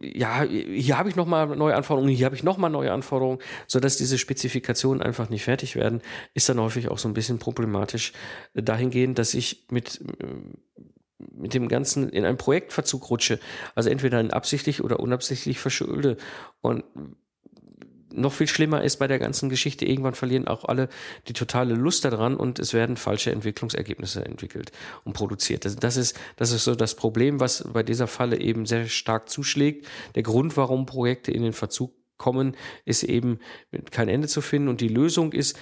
ja, 0.00 0.42
hier 0.42 0.98
habe 0.98 1.08
ich 1.08 1.16
nochmal 1.16 1.46
neue 1.56 1.74
Anforderungen, 1.74 2.14
hier 2.14 2.26
habe 2.26 2.36
ich 2.36 2.42
nochmal 2.42 2.70
neue 2.70 2.92
Anforderungen, 2.92 3.38
sodass 3.66 3.96
diese 3.96 4.18
Spezifikationen 4.18 5.02
einfach 5.02 5.28
nicht 5.28 5.44
fertig 5.44 5.76
werden, 5.76 6.02
ist 6.34 6.48
dann 6.48 6.60
häufig 6.60 6.88
auch 6.88 6.98
so 6.98 7.08
ein 7.08 7.14
bisschen 7.14 7.38
problematisch 7.38 8.12
dahingehend, 8.54 9.18
dass 9.18 9.34
ich 9.34 9.66
mit 9.70 10.00
mit 11.18 11.54
dem 11.54 11.68
Ganzen 11.68 12.08
in 12.10 12.24
einen 12.24 12.36
Projektverzug 12.36 13.10
rutsche. 13.10 13.40
Also 13.74 13.88
entweder 13.88 14.18
absichtlich 14.34 14.84
oder 14.84 15.00
unabsichtlich 15.00 15.58
verschulde. 15.58 16.16
Und 16.60 16.84
noch 18.16 18.32
viel 18.32 18.46
schlimmer 18.46 18.82
ist 18.82 18.96
bei 18.96 19.06
der 19.06 19.18
ganzen 19.18 19.48
Geschichte, 19.48 19.84
irgendwann 19.84 20.14
verlieren 20.14 20.46
auch 20.46 20.64
alle 20.64 20.88
die 21.28 21.32
totale 21.32 21.74
Lust 21.74 22.04
daran 22.04 22.36
und 22.36 22.58
es 22.58 22.74
werden 22.74 22.96
falsche 22.96 23.32
Entwicklungsergebnisse 23.32 24.24
entwickelt 24.24 24.72
und 25.04 25.12
produziert. 25.12 25.64
Das, 25.64 25.76
das, 25.76 25.96
ist, 25.96 26.18
das 26.36 26.52
ist 26.52 26.64
so 26.64 26.74
das 26.74 26.94
Problem, 26.94 27.40
was 27.40 27.64
bei 27.72 27.82
dieser 27.82 28.06
Falle 28.06 28.40
eben 28.40 28.66
sehr 28.66 28.86
stark 28.86 29.28
zuschlägt. 29.28 29.86
Der 30.14 30.22
Grund, 30.22 30.56
warum 30.56 30.86
Projekte 30.86 31.30
in 31.30 31.42
den 31.42 31.52
Verzug 31.52 31.92
kommen, 32.16 32.56
ist 32.84 33.02
eben 33.02 33.38
kein 33.90 34.08
Ende 34.08 34.28
zu 34.28 34.40
finden 34.40 34.68
und 34.68 34.80
die 34.80 34.88
Lösung 34.88 35.32
ist, 35.32 35.58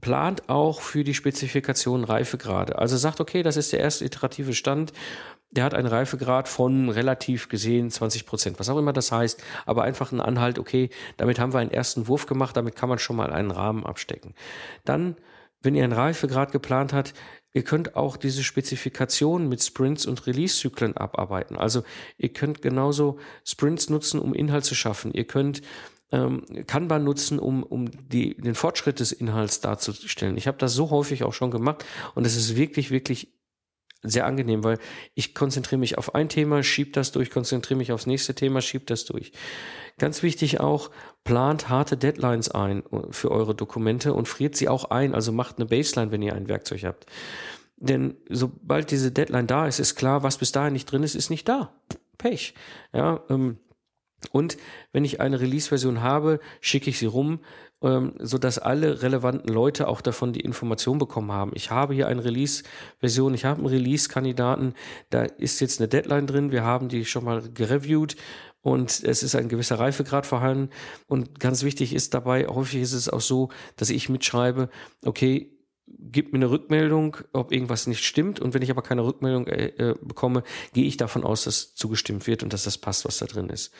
plant 0.00 0.48
auch 0.48 0.80
für 0.80 1.04
die 1.04 1.14
Spezifikation 1.14 2.04
Reifegrade. 2.04 2.78
Also 2.78 2.96
sagt, 2.96 3.20
okay, 3.20 3.42
das 3.42 3.56
ist 3.56 3.72
der 3.72 3.80
erste 3.80 4.04
iterative 4.04 4.54
Stand. 4.54 4.92
Der 5.50 5.64
hat 5.64 5.74
einen 5.74 5.88
Reifegrad 5.88 6.48
von 6.48 6.90
relativ 6.90 7.48
gesehen 7.48 7.90
20 7.90 8.24
Prozent, 8.24 8.60
was 8.60 8.68
auch 8.68 8.78
immer 8.78 8.92
das 8.92 9.10
heißt, 9.10 9.42
aber 9.66 9.82
einfach 9.82 10.12
ein 10.12 10.20
Anhalt, 10.20 10.58
okay, 10.58 10.90
damit 11.16 11.40
haben 11.40 11.52
wir 11.52 11.58
einen 11.58 11.72
ersten 11.72 12.06
Wurf 12.06 12.26
gemacht, 12.26 12.56
damit 12.56 12.76
kann 12.76 12.88
man 12.88 12.98
schon 12.98 13.16
mal 13.16 13.32
einen 13.32 13.50
Rahmen 13.50 13.84
abstecken. 13.84 14.34
Dann, 14.84 15.16
wenn 15.60 15.74
ihr 15.74 15.84
einen 15.84 15.92
Reifegrad 15.92 16.52
geplant 16.52 16.92
habt, 16.92 17.14
Ihr 17.52 17.64
könnt 17.64 17.96
auch 17.96 18.16
diese 18.16 18.44
Spezifikation 18.44 19.48
mit 19.48 19.62
Sprints 19.62 20.06
und 20.06 20.26
Release-Zyklen 20.26 20.96
abarbeiten. 20.96 21.56
Also 21.56 21.82
ihr 22.16 22.32
könnt 22.32 22.62
genauso 22.62 23.18
Sprints 23.44 23.90
nutzen, 23.90 24.20
um 24.20 24.34
Inhalt 24.34 24.64
zu 24.64 24.76
schaffen. 24.76 25.12
Ihr 25.12 25.26
könnt 25.26 25.62
ähm, 26.12 26.44
Kanban 26.66 27.02
nutzen, 27.04 27.38
um, 27.38 27.62
um 27.62 27.90
die, 28.08 28.36
den 28.36 28.54
Fortschritt 28.54 29.00
des 29.00 29.10
Inhalts 29.12 29.60
darzustellen. 29.60 30.36
Ich 30.36 30.46
habe 30.46 30.58
das 30.58 30.74
so 30.74 30.90
häufig 30.90 31.24
auch 31.24 31.32
schon 31.32 31.50
gemacht 31.50 31.84
und 32.14 32.24
es 32.24 32.36
ist 32.36 32.56
wirklich, 32.56 32.90
wirklich 32.90 33.32
sehr 34.02 34.26
angenehm, 34.26 34.64
weil 34.64 34.78
ich 35.14 35.34
konzentriere 35.34 35.78
mich 35.78 35.98
auf 35.98 36.14
ein 36.14 36.28
Thema, 36.28 36.62
schieb 36.62 36.92
das 36.94 37.12
durch, 37.12 37.30
konzentriere 37.30 37.78
mich 37.78 37.92
aufs 37.92 38.06
nächste 38.06 38.34
Thema, 38.34 38.60
schieb 38.60 38.86
das 38.86 39.04
durch. 39.04 39.32
Ganz 39.98 40.22
wichtig 40.22 40.60
auch, 40.60 40.90
plant 41.24 41.68
harte 41.68 41.96
Deadlines 41.96 42.50
ein 42.50 42.82
für 43.10 43.30
eure 43.30 43.54
Dokumente 43.54 44.14
und 44.14 44.28
friert 44.28 44.56
sie 44.56 44.68
auch 44.68 44.84
ein, 44.86 45.14
also 45.14 45.32
macht 45.32 45.58
eine 45.58 45.66
Baseline, 45.66 46.12
wenn 46.12 46.22
ihr 46.22 46.34
ein 46.34 46.48
Werkzeug 46.48 46.84
habt. 46.84 47.06
Denn 47.76 48.16
sobald 48.28 48.90
diese 48.90 49.10
Deadline 49.10 49.46
da 49.46 49.66
ist, 49.66 49.78
ist 49.78 49.96
klar, 49.96 50.22
was 50.22 50.38
bis 50.38 50.52
dahin 50.52 50.74
nicht 50.74 50.90
drin 50.90 51.02
ist, 51.02 51.14
ist 51.14 51.30
nicht 51.30 51.48
da. 51.48 51.74
Pech. 52.18 52.54
Ja, 52.92 53.22
ähm, 53.30 53.58
und 54.32 54.58
wenn 54.92 55.04
ich 55.04 55.20
eine 55.20 55.40
Release-Version 55.40 56.02
habe, 56.02 56.40
schicke 56.60 56.90
ich 56.90 56.98
sie 56.98 57.06
rum, 57.06 57.40
ähm, 57.82 58.14
so 58.18 58.38
dass 58.38 58.58
alle 58.58 59.02
relevanten 59.02 59.52
Leute 59.52 59.88
auch 59.88 60.00
davon 60.00 60.32
die 60.32 60.40
Information 60.40 60.98
bekommen 60.98 61.32
haben. 61.32 61.52
Ich 61.54 61.70
habe 61.70 61.94
hier 61.94 62.08
eine 62.08 62.24
Release-Version, 62.24 63.34
ich 63.34 63.44
habe 63.44 63.58
einen 63.58 63.68
Release-Kandidaten, 63.68 64.74
da 65.10 65.22
ist 65.22 65.60
jetzt 65.60 65.80
eine 65.80 65.88
Deadline 65.88 66.26
drin, 66.26 66.52
wir 66.52 66.64
haben 66.64 66.88
die 66.88 67.04
schon 67.04 67.24
mal 67.24 67.42
gereviewt 67.52 68.16
und 68.62 69.02
es 69.04 69.22
ist 69.22 69.34
ein 69.34 69.48
gewisser 69.48 69.78
Reifegrad 69.78 70.26
vorhanden. 70.26 70.70
Und 71.06 71.40
ganz 71.40 71.62
wichtig 71.62 71.94
ist 71.94 72.12
dabei, 72.12 72.46
häufig 72.46 72.82
ist 72.82 72.92
es 72.92 73.08
auch 73.08 73.20
so, 73.20 73.48
dass 73.76 73.90
ich 73.90 74.08
mitschreibe, 74.08 74.68
okay, 75.04 75.56
gib 75.86 76.32
mir 76.32 76.38
eine 76.38 76.50
Rückmeldung, 76.50 77.16
ob 77.32 77.52
irgendwas 77.52 77.86
nicht 77.86 78.04
stimmt. 78.04 78.40
Und 78.40 78.54
wenn 78.54 78.62
ich 78.62 78.70
aber 78.70 78.82
keine 78.82 79.04
Rückmeldung 79.04 79.46
äh, 79.46 79.66
äh 79.66 79.94
bekomme, 80.02 80.42
gehe 80.72 80.84
ich 80.84 80.96
davon 80.96 81.24
aus, 81.24 81.44
dass 81.44 81.74
zugestimmt 81.74 82.26
wird 82.26 82.42
und 82.42 82.52
dass 82.52 82.64
das 82.64 82.78
passt, 82.78 83.04
was 83.04 83.18
da 83.18 83.26
drin 83.26 83.48
ist. 83.48 83.72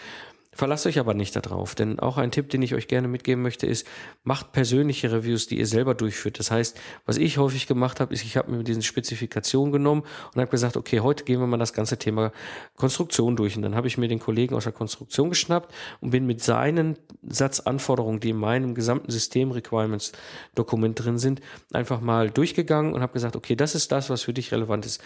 Verlasst 0.53 0.85
euch 0.87 0.99
aber 0.99 1.15
nicht 1.15 1.37
darauf, 1.37 1.77
denn 1.77 2.01
auch 2.01 2.19
ein 2.19 2.33
Tipp, 2.33 2.51
den 2.51 2.61
ich 2.61 2.75
euch 2.75 2.89
gerne 2.89 3.07
mitgeben 3.07 3.41
möchte, 3.41 3.67
ist, 3.67 3.87
macht 4.25 4.51
persönliche 4.51 5.13
Reviews, 5.13 5.47
die 5.47 5.59
ihr 5.59 5.67
selber 5.67 5.95
durchführt. 5.95 6.41
Das 6.41 6.51
heißt, 6.51 6.77
was 7.07 7.19
ich 7.19 7.39
häufig 7.39 7.69
gemacht 7.69 8.01
habe, 8.01 8.13
ist, 8.13 8.25
ich 8.25 8.37
habe 8.37 8.51
mir 8.51 8.65
diesen 8.65 8.83
Spezifikationen 8.83 9.71
genommen 9.71 10.03
und 10.35 10.41
habe 10.41 10.51
gesagt, 10.51 10.77
okay, 10.77 11.01
heute 11.01 11.23
gehen 11.23 11.39
wir 11.39 11.47
mal 11.47 11.57
das 11.57 11.73
ganze 11.73 11.99
Thema 11.99 12.33
Konstruktion 12.75 13.37
durch. 13.37 13.55
Und 13.57 13.63
dann 13.63 13.77
habe 13.77 13.87
ich 13.87 13.97
mir 13.97 14.09
den 14.09 14.19
Kollegen 14.19 14.57
aus 14.57 14.65
der 14.65 14.73
Konstruktion 14.73 15.29
geschnappt 15.29 15.73
und 16.01 16.11
bin 16.11 16.27
mit 16.27 16.43
seinen 16.43 16.99
Satzanforderungen, 17.23 18.19
die 18.19 18.31
in 18.31 18.37
meinem 18.37 18.75
gesamten 18.75 19.13
System 19.13 19.53
Requirements 19.53 20.11
Dokument 20.57 20.99
drin 20.99 21.19
sind, 21.19 21.41
einfach 21.73 22.01
mal 22.01 22.29
durchgegangen 22.29 22.93
und 22.93 23.03
habe 23.03 23.13
gesagt, 23.13 23.37
okay, 23.37 23.55
das 23.55 23.77
ist 23.77 23.93
das, 23.93 24.11
was 24.11 24.23
für 24.23 24.33
dich 24.33 24.51
relevant 24.51 24.85
ist 24.85 25.01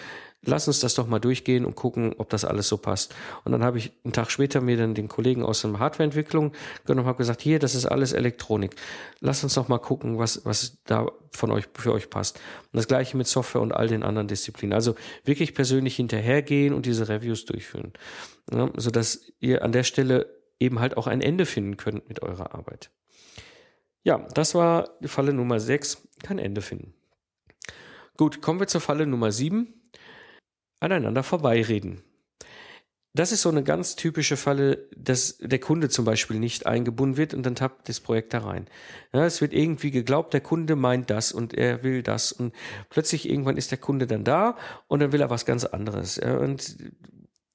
lass 0.47 0.69
uns 0.69 0.81
das 0.81 0.95
doch 0.95 1.07
mal 1.07 1.19
durchgehen 1.19 1.65
und 1.65 1.75
gucken, 1.75 2.15
ob 2.19 2.31
das 2.31 2.45
alles 2.45 2.69
so 2.69 2.77
passt. 2.77 3.15
Und 3.45 3.53
dann 3.53 3.65
habe 3.65 3.79
ich 3.79 3.93
einen 4.05 4.13
Tag 4.13 4.31
später 4.31 4.61
mir 4.61 4.77
dann 4.77 4.95
den 4.95 5.09
Kollegen 5.09 5.43
aus 5.43 5.63
der 5.63 5.79
Hardwareentwicklung 5.79 6.53
genommen, 6.87 7.07
habe 7.07 7.19
gesagt, 7.19 7.43
hier, 7.43 7.59
das 7.59 7.75
ist 7.75 7.87
alles 7.87 8.13
Elektronik. 8.13 8.77
Lass 9.21 9.43
uns 9.43 9.55
doch 9.55 9.69
mal 9.69 9.79
gucken, 9.79 10.19
was, 10.19 10.45
was 10.45 10.79
da 10.85 11.07
von 11.33 11.51
euch, 11.51 11.65
für 11.75 11.93
euch 11.93 12.11
passt. 12.11 12.37
Und 12.73 12.77
das 12.77 12.89
gleiche 12.89 13.17
mit 13.17 13.27
Software 13.27 13.63
und 13.63 13.73
all 13.73 13.89
den 13.89 14.03
anderen 14.03 14.29
Disziplinen. 14.29 14.75
Also 14.75 14.95
wirklich 15.25 15.55
persönlich 15.55 15.97
hinterhergehen 15.97 16.75
und 16.75 16.87
diese 16.87 17.09
Reviews 17.09 17.45
durchführen. 17.45 17.93
Ja, 18.53 18.71
sodass 18.77 19.33
ihr 19.41 19.63
an 19.63 19.73
der 19.73 19.85
Stelle 19.85 20.27
eben 20.61 20.81
halt 20.81 20.97
auch 20.97 21.07
ein 21.07 21.21
Ende 21.21 21.47
finden 21.47 21.77
könnt 21.77 22.09
mit 22.09 22.23
eurer 22.23 22.55
Arbeit. 22.55 22.91
Ja, 24.03 24.19
das 24.35 24.55
war 24.55 24.91
die 25.01 25.09
Falle 25.09 25.33
Nummer 25.33 25.61
6, 25.61 26.07
kein 26.23 26.39
Ende 26.39 26.61
finden. 26.61 26.95
Gut, 28.17 28.43
kommen 28.43 28.61
wir 28.61 28.67
zur 28.67 28.81
Falle 28.81 29.07
Nummer 29.07 29.33
7 29.33 29.73
aneinander 30.85 31.23
vorbeireden. 31.23 32.03
Das 33.17 33.31
ist 33.31 33.43
so 33.43 33.49
eine 33.49 33.63
ganz 33.63 33.95
typische 33.95 34.37
Falle, 34.37 34.89
dass 34.97 35.39
der 35.39 35.61
Kunde 35.61 35.89
zum 35.89 36.05
Beispiel 36.05 36.41
nicht 36.41 36.67
eingebunden 36.67 37.17
wird 37.17 37.33
und 37.33 37.47
dann 37.47 37.55
tappt 37.55 37.89
das 37.89 38.01
Projekt 38.01 38.35
da 38.35 38.41
rein. 38.41 38.67
Ja, 39.13 39.25
es 39.25 39.41
wird 39.41 39.53
irgendwie 39.53 39.93
geglaubt, 39.93 40.35
der 40.35 40.41
Kunde 40.41 40.75
meint 40.75 41.11
das 41.11 41.31
und 41.31 41.55
er 41.55 41.85
will 41.85 42.03
das 42.03 42.33
und 42.33 42.53
plötzlich 42.91 43.29
irgendwann 43.31 43.57
ist 43.57 43.71
der 43.71 43.79
Kunde 43.79 44.09
dann 44.09 44.25
da 44.25 44.57
und 44.89 44.99
dann 44.99 45.13
will 45.13 45.21
er 45.21 45.31
was 45.31 45.47
ganz 45.47 45.65
anderes. 45.65 46.19
Und 46.19 46.77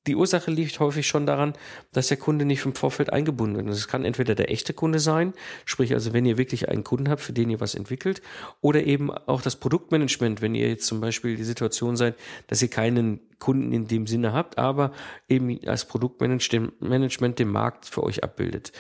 die 0.09 0.15
Ursache 0.15 0.49
liegt 0.49 0.79
häufig 0.79 1.05
schon 1.07 1.27
daran, 1.27 1.53
dass 1.93 2.07
der 2.07 2.17
Kunde 2.17 2.43
nicht 2.43 2.61
vom 2.61 2.73
Vorfeld 2.73 3.13
eingebunden 3.13 3.67
ist. 3.67 3.77
Es 3.77 3.87
kann 3.87 4.05
entweder 4.05 4.33
der 4.33 4.49
echte 4.49 4.73
Kunde 4.73 4.97
sein, 4.97 5.33
sprich 5.65 5.93
also 5.93 6.13
wenn 6.13 6.25
ihr 6.25 6.39
wirklich 6.39 6.67
einen 6.67 6.83
Kunden 6.83 7.09
habt, 7.09 7.21
für 7.21 7.31
den 7.31 7.51
ihr 7.51 7.59
was 7.59 7.75
entwickelt, 7.75 8.23
oder 8.59 8.83
eben 8.83 9.11
auch 9.11 9.43
das 9.43 9.55
Produktmanagement, 9.57 10.41
wenn 10.41 10.55
ihr 10.55 10.67
jetzt 10.67 10.87
zum 10.87 10.99
Beispiel 10.99 11.35
die 11.35 11.43
Situation 11.43 11.95
seid, 11.95 12.15
dass 12.47 12.59
ihr 12.63 12.69
keinen 12.69 13.19
Kunden 13.37 13.71
in 13.71 13.87
dem 13.87 14.07
Sinne 14.07 14.33
habt, 14.33 14.57
aber 14.57 14.93
eben 15.27 15.59
als 15.67 15.85
Produktmanagement 15.85 17.37
den 17.37 17.49
Markt 17.49 17.85
für 17.85 18.01
euch 18.01 18.23
abbildet. 18.23 18.71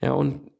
Ja, 0.00 0.12
und 0.12 0.50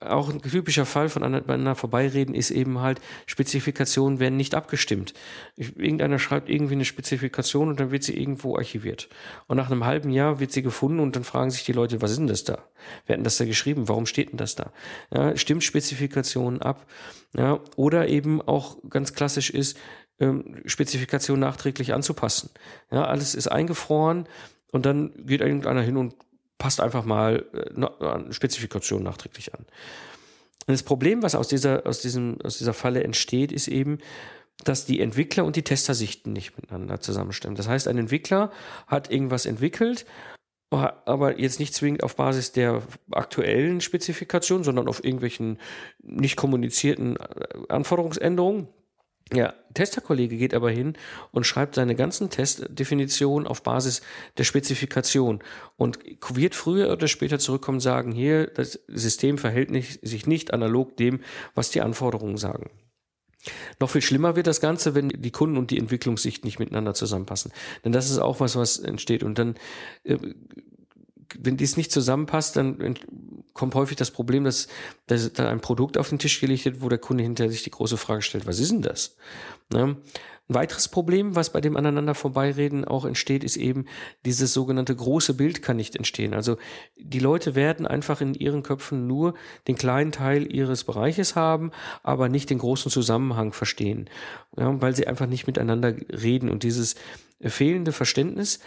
auch 0.00 0.28
ein 0.28 0.42
typischer 0.42 0.84
Fall 0.84 1.08
von 1.08 1.22
aneinander 1.22 1.74
vorbeireden 1.74 2.34
ist 2.34 2.50
eben 2.50 2.80
halt, 2.80 3.00
Spezifikationen 3.26 4.20
werden 4.20 4.36
nicht 4.36 4.54
abgestimmt. 4.54 5.14
Irgendeiner 5.56 6.18
schreibt 6.18 6.50
irgendwie 6.50 6.74
eine 6.74 6.84
Spezifikation 6.84 7.68
und 7.68 7.80
dann 7.80 7.90
wird 7.90 8.02
sie 8.02 8.18
irgendwo 8.18 8.56
archiviert. 8.56 9.08
Und 9.46 9.56
nach 9.56 9.70
einem 9.70 9.86
halben 9.86 10.10
Jahr 10.10 10.38
wird 10.38 10.52
sie 10.52 10.62
gefunden 10.62 11.00
und 11.00 11.16
dann 11.16 11.24
fragen 11.24 11.50
sich 11.50 11.64
die 11.64 11.72
Leute, 11.72 12.02
was 12.02 12.10
ist 12.10 12.18
denn 12.18 12.26
das 12.26 12.44
da? 12.44 12.64
Wer 13.06 13.14
hat 13.14 13.18
denn 13.18 13.24
das 13.24 13.38
da 13.38 13.46
geschrieben? 13.46 13.88
Warum 13.88 14.04
steht 14.04 14.30
denn 14.30 14.38
das 14.38 14.54
da? 14.54 14.70
Ja, 15.10 15.36
stimmt 15.36 15.64
Spezifikationen 15.64 16.60
ab? 16.60 16.86
Ja, 17.34 17.60
oder 17.76 18.08
eben 18.08 18.42
auch 18.42 18.76
ganz 18.90 19.14
klassisch 19.14 19.50
ist, 19.50 19.78
ähm, 20.20 20.56
Spezifikation 20.66 21.40
nachträglich 21.40 21.94
anzupassen. 21.94 22.50
Ja, 22.90 23.04
alles 23.06 23.34
ist 23.34 23.48
eingefroren 23.48 24.28
und 24.72 24.84
dann 24.84 25.12
geht 25.26 25.40
irgendeiner 25.40 25.82
hin 25.82 25.96
und 25.96 26.14
passt 26.58 26.80
einfach 26.80 27.04
mal 27.04 27.44
äh, 27.52 28.32
Spezifikation 28.32 29.02
nachträglich 29.02 29.54
an. 29.54 29.66
Und 30.66 30.72
das 30.72 30.82
Problem, 30.82 31.22
was 31.22 31.34
aus 31.34 31.48
dieser, 31.48 31.86
aus 31.86 32.00
diesem, 32.00 32.38
aus 32.42 32.58
dieser 32.58 32.74
Falle 32.74 33.04
entsteht, 33.04 33.52
ist 33.52 33.68
eben, 33.68 33.98
dass 34.64 34.86
die 34.86 35.00
Entwickler 35.00 35.44
und 35.44 35.56
die 35.56 35.62
Testersichten 35.62 36.32
nicht 36.32 36.56
miteinander 36.56 37.00
zusammenstimmen. 37.00 37.56
Das 37.56 37.68
heißt, 37.68 37.88
ein 37.88 37.98
Entwickler 37.98 38.50
hat 38.86 39.10
irgendwas 39.10 39.46
entwickelt, 39.46 40.06
aber 40.70 41.38
jetzt 41.38 41.60
nicht 41.60 41.74
zwingend 41.74 42.02
auf 42.02 42.16
Basis 42.16 42.52
der 42.52 42.82
aktuellen 43.12 43.80
Spezifikation, 43.80 44.64
sondern 44.64 44.88
auf 44.88 45.04
irgendwelchen 45.04 45.58
nicht 46.02 46.36
kommunizierten 46.36 47.16
äh, 47.16 47.22
Anforderungsänderungen. 47.68 48.68
Ja, 49.32 49.54
Testerkollege 49.74 50.36
geht 50.36 50.54
aber 50.54 50.70
hin 50.70 50.96
und 51.32 51.46
schreibt 51.46 51.74
seine 51.74 51.96
ganzen 51.96 52.30
Testdefinitionen 52.30 53.48
auf 53.48 53.62
Basis 53.64 54.00
der 54.38 54.44
Spezifikation 54.44 55.42
und 55.76 55.98
wird 56.32 56.54
früher 56.54 56.92
oder 56.92 57.08
später 57.08 57.40
zurückkommen 57.40 57.76
und 57.76 57.80
sagen, 57.80 58.12
hier, 58.12 58.46
das 58.46 58.80
System 58.86 59.36
verhält 59.36 59.70
nicht, 59.72 60.06
sich 60.06 60.28
nicht 60.28 60.54
analog 60.54 60.96
dem, 60.96 61.20
was 61.56 61.70
die 61.70 61.80
Anforderungen 61.80 62.36
sagen. 62.36 62.70
Noch 63.80 63.90
viel 63.90 64.02
schlimmer 64.02 64.36
wird 64.36 64.46
das 64.46 64.60
Ganze, 64.60 64.94
wenn 64.94 65.08
die 65.08 65.30
Kunden 65.32 65.56
und 65.56 65.70
die 65.72 65.78
Entwicklungssicht 65.78 66.44
nicht 66.44 66.58
miteinander 66.58 66.94
zusammenpassen. 66.94 67.52
Denn 67.84 67.92
das 67.92 68.10
ist 68.10 68.18
auch 68.18 68.38
was, 68.38 68.54
was 68.54 68.78
entsteht. 68.78 69.22
Und 69.24 69.38
dann 69.38 69.56
äh, 70.04 70.18
wenn 71.38 71.56
dies 71.56 71.76
nicht 71.76 71.92
zusammenpasst, 71.92 72.56
dann 72.56 72.98
kommt 73.56 73.74
häufig 73.74 73.96
das 73.96 74.10
Problem, 74.10 74.44
dass, 74.44 74.68
dass 75.06 75.32
da 75.32 75.48
ein 75.48 75.60
Produkt 75.60 75.98
auf 75.98 76.10
den 76.10 76.18
Tisch 76.18 76.40
gelegt 76.40 76.64
wird, 76.66 76.82
wo 76.82 76.88
der 76.88 76.98
Kunde 76.98 77.24
hinterher 77.24 77.50
sich 77.50 77.64
die 77.64 77.70
große 77.70 77.96
Frage 77.96 78.22
stellt, 78.22 78.46
was 78.46 78.60
ist 78.60 78.70
denn 78.70 78.82
das? 78.82 79.16
Ne? 79.72 79.96
Ein 80.48 80.54
weiteres 80.54 80.86
Problem, 80.86 81.34
was 81.34 81.50
bei 81.50 81.60
dem 81.60 81.76
aneinander 81.76 82.14
vorbeireden 82.14 82.84
auch 82.84 83.04
entsteht, 83.04 83.42
ist 83.42 83.56
eben, 83.56 83.86
dieses 84.24 84.52
sogenannte 84.52 84.94
große 84.94 85.34
Bild 85.34 85.60
kann 85.60 85.76
nicht 85.76 85.96
entstehen. 85.96 86.34
Also 86.34 86.56
die 86.96 87.18
Leute 87.18 87.56
werden 87.56 87.84
einfach 87.84 88.20
in 88.20 88.34
ihren 88.34 88.62
Köpfen 88.62 89.08
nur 89.08 89.34
den 89.66 89.76
kleinen 89.76 90.12
Teil 90.12 90.52
ihres 90.54 90.84
Bereiches 90.84 91.34
haben, 91.34 91.72
aber 92.04 92.28
nicht 92.28 92.50
den 92.50 92.58
großen 92.58 92.92
Zusammenhang 92.92 93.52
verstehen, 93.52 94.08
ja, 94.56 94.80
weil 94.80 94.94
sie 94.94 95.08
einfach 95.08 95.26
nicht 95.26 95.48
miteinander 95.48 95.96
reden. 96.10 96.48
Und 96.48 96.62
dieses 96.62 96.94
fehlende 97.40 97.92
Verständnis 97.92 98.60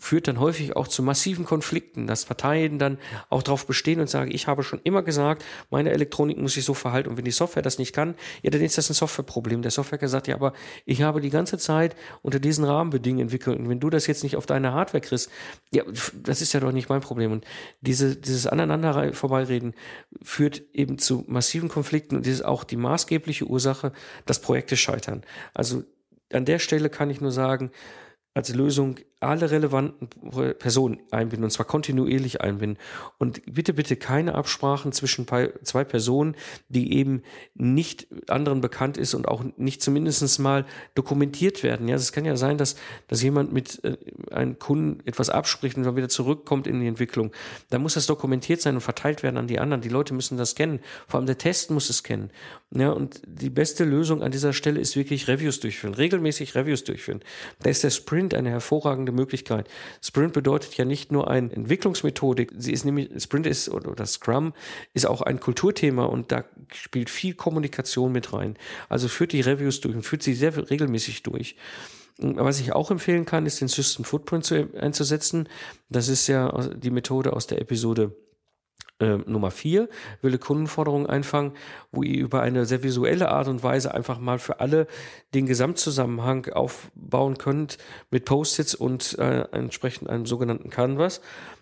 führt 0.00 0.28
dann 0.28 0.40
häufig 0.40 0.74
auch 0.76 0.88
zu 0.88 1.02
massiven 1.02 1.44
Konflikten, 1.44 2.06
dass 2.06 2.24
Parteien 2.24 2.78
dann 2.78 2.98
auch 3.28 3.42
darauf 3.42 3.66
bestehen 3.66 4.00
und 4.00 4.08
sagen, 4.08 4.30
ich 4.32 4.46
habe 4.46 4.62
schon 4.62 4.80
immer 4.82 5.02
gesagt, 5.02 5.44
meine 5.70 5.90
Elektronik 5.90 6.38
muss 6.38 6.54
sich 6.54 6.64
so 6.64 6.72
verhalten 6.72 7.10
und 7.10 7.18
wenn 7.18 7.24
die 7.26 7.30
Software 7.30 7.62
das 7.62 7.78
nicht 7.78 7.94
kann, 7.94 8.14
ja, 8.42 8.50
dann 8.50 8.62
ist 8.62 8.78
das 8.78 8.88
ein 8.90 8.94
Softwareproblem. 8.94 9.60
Der 9.60 9.70
Software 9.70 10.08
sagt, 10.08 10.26
ja, 10.26 10.36
aber 10.36 10.54
ich 10.86 11.02
habe 11.02 11.20
die 11.20 11.28
ganze 11.28 11.58
Zeit 11.58 11.94
unter 12.22 12.40
diesen 12.40 12.64
Rahmenbedingungen 12.64 13.24
entwickelt 13.24 13.58
und 13.58 13.68
wenn 13.68 13.78
du 13.78 13.90
das 13.90 14.06
jetzt 14.06 14.22
nicht 14.22 14.36
auf 14.36 14.46
deine 14.46 14.72
Hardware 14.72 15.02
kriegst, 15.02 15.30
ja, 15.70 15.84
das 16.14 16.40
ist 16.40 16.54
ja 16.54 16.60
doch 16.60 16.72
nicht 16.72 16.88
mein 16.88 17.02
Problem. 17.02 17.32
Und 17.32 17.44
diese, 17.82 18.16
dieses 18.16 18.46
aneinander 18.46 19.12
vorbeireden 19.12 19.74
führt 20.22 20.62
eben 20.72 20.98
zu 20.98 21.24
massiven 21.28 21.68
Konflikten 21.68 22.16
und 22.16 22.26
ist 22.26 22.42
auch 22.42 22.64
die 22.64 22.76
maßgebliche 22.76 23.44
Ursache, 23.44 23.92
dass 24.24 24.40
Projekte 24.40 24.78
scheitern. 24.78 25.24
Also 25.52 25.84
an 26.32 26.46
der 26.46 26.58
Stelle 26.58 26.88
kann 26.88 27.10
ich 27.10 27.20
nur 27.20 27.32
sagen, 27.32 27.70
als 28.34 28.54
Lösung 28.54 28.96
alle 29.20 29.50
relevanten 29.50 30.08
Personen 30.58 31.00
einbinden 31.10 31.44
und 31.44 31.50
zwar 31.50 31.66
kontinuierlich 31.66 32.40
einbinden. 32.40 32.78
Und 33.18 33.42
bitte, 33.52 33.74
bitte 33.74 33.96
keine 33.96 34.34
Absprachen 34.34 34.92
zwischen 34.92 35.26
zwei 35.26 35.84
Personen, 35.84 36.34
die 36.68 36.94
eben 36.94 37.22
nicht 37.54 38.06
anderen 38.28 38.60
bekannt 38.60 38.96
ist 38.96 39.14
und 39.14 39.28
auch 39.28 39.44
nicht 39.56 39.82
zumindest 39.82 40.38
mal 40.38 40.64
dokumentiert 40.94 41.62
werden. 41.62 41.86
Ja, 41.86 41.96
es 41.96 42.12
kann 42.12 42.24
ja 42.24 42.36
sein, 42.36 42.56
dass, 42.58 42.76
dass 43.08 43.22
jemand 43.22 43.52
mit 43.52 43.84
äh, 43.84 43.96
einem 44.32 44.58
Kunden 44.58 45.06
etwas 45.06 45.30
abspricht 45.30 45.76
und 45.76 45.84
dann 45.84 45.96
wieder 45.96 46.08
zurückkommt 46.08 46.66
in 46.66 46.80
die 46.80 46.86
Entwicklung. 46.86 47.32
Da 47.68 47.78
muss 47.78 47.94
das 47.94 48.06
dokumentiert 48.06 48.60
sein 48.60 48.74
und 48.74 48.80
verteilt 48.80 49.22
werden 49.22 49.36
an 49.36 49.46
die 49.46 49.58
anderen. 49.58 49.82
Die 49.82 49.88
Leute 49.88 50.14
müssen 50.14 50.38
das 50.38 50.54
kennen. 50.54 50.80
Vor 51.06 51.18
allem 51.18 51.26
der 51.26 51.38
Test 51.38 51.70
muss 51.70 51.90
es 51.90 52.02
kennen. 52.02 52.30
Ja, 52.72 52.90
und 52.90 53.20
die 53.26 53.50
beste 53.50 53.84
Lösung 53.84 54.22
an 54.22 54.30
dieser 54.30 54.52
Stelle 54.52 54.80
ist 54.80 54.96
wirklich 54.96 55.28
Reviews 55.28 55.60
durchführen, 55.60 55.94
regelmäßig 55.94 56.54
Reviews 56.54 56.84
durchführen. 56.84 57.20
Da 57.62 57.70
ist 57.70 57.82
der 57.82 57.90
Sprint 57.90 58.32
eine 58.32 58.50
hervorragende 58.50 59.09
hervorragende 59.10 59.12
Möglichkeit. 59.12 59.68
Sprint 60.00 60.32
bedeutet 60.32 60.76
ja 60.76 60.84
nicht 60.84 61.12
nur 61.12 61.28
eine 61.30 61.52
Entwicklungsmethodik, 61.52 62.52
sie 62.56 62.72
ist 62.72 62.84
nämlich, 62.84 63.10
Sprint 63.22 63.46
ist 63.46 63.68
oder 63.68 64.06
Scrum 64.06 64.52
ist 64.94 65.06
auch 65.06 65.22
ein 65.22 65.40
Kulturthema 65.40 66.04
und 66.04 66.32
da 66.32 66.44
spielt 66.72 67.10
viel 67.10 67.34
Kommunikation 67.34 68.12
mit 68.12 68.32
rein. 68.32 68.56
Also 68.88 69.08
führt 69.08 69.32
die 69.32 69.40
Reviews 69.40 69.80
durch 69.80 69.94
und 69.94 70.02
führt 70.02 70.22
sie 70.22 70.34
sehr 70.34 70.70
regelmäßig 70.70 71.22
durch. 71.22 71.56
Was 72.18 72.60
ich 72.60 72.72
auch 72.72 72.90
empfehlen 72.90 73.24
kann, 73.24 73.46
ist 73.46 73.60
den 73.60 73.68
System 73.68 74.04
Footprint 74.04 74.44
zu, 74.44 74.68
einzusetzen. 74.78 75.48
Das 75.88 76.08
ist 76.08 76.26
ja 76.26 76.50
die 76.74 76.90
Methode 76.90 77.32
aus 77.32 77.46
der 77.46 77.60
Episode 77.60 78.14
äh, 79.00 79.18
Nummer 79.26 79.50
vier, 79.50 79.88
wilde 80.22 80.38
Kundenforderungen 80.38 81.06
einfangen, 81.06 81.52
wo 81.90 82.02
ihr 82.02 82.20
über 82.20 82.42
eine 82.42 82.66
sehr 82.66 82.82
visuelle 82.82 83.30
Art 83.30 83.48
und 83.48 83.62
Weise 83.62 83.94
einfach 83.94 84.18
mal 84.18 84.38
für 84.38 84.60
alle 84.60 84.86
den 85.34 85.46
Gesamtzusammenhang 85.46 86.46
aufbauen 86.52 87.38
könnt 87.38 87.78
mit 88.10 88.24
Post-its 88.24 88.74
und 88.74 89.18
äh, 89.18 89.42
entsprechend 89.52 90.08
einem 90.08 90.26
sogenannten 90.26 90.70
Canvas, 90.70 91.20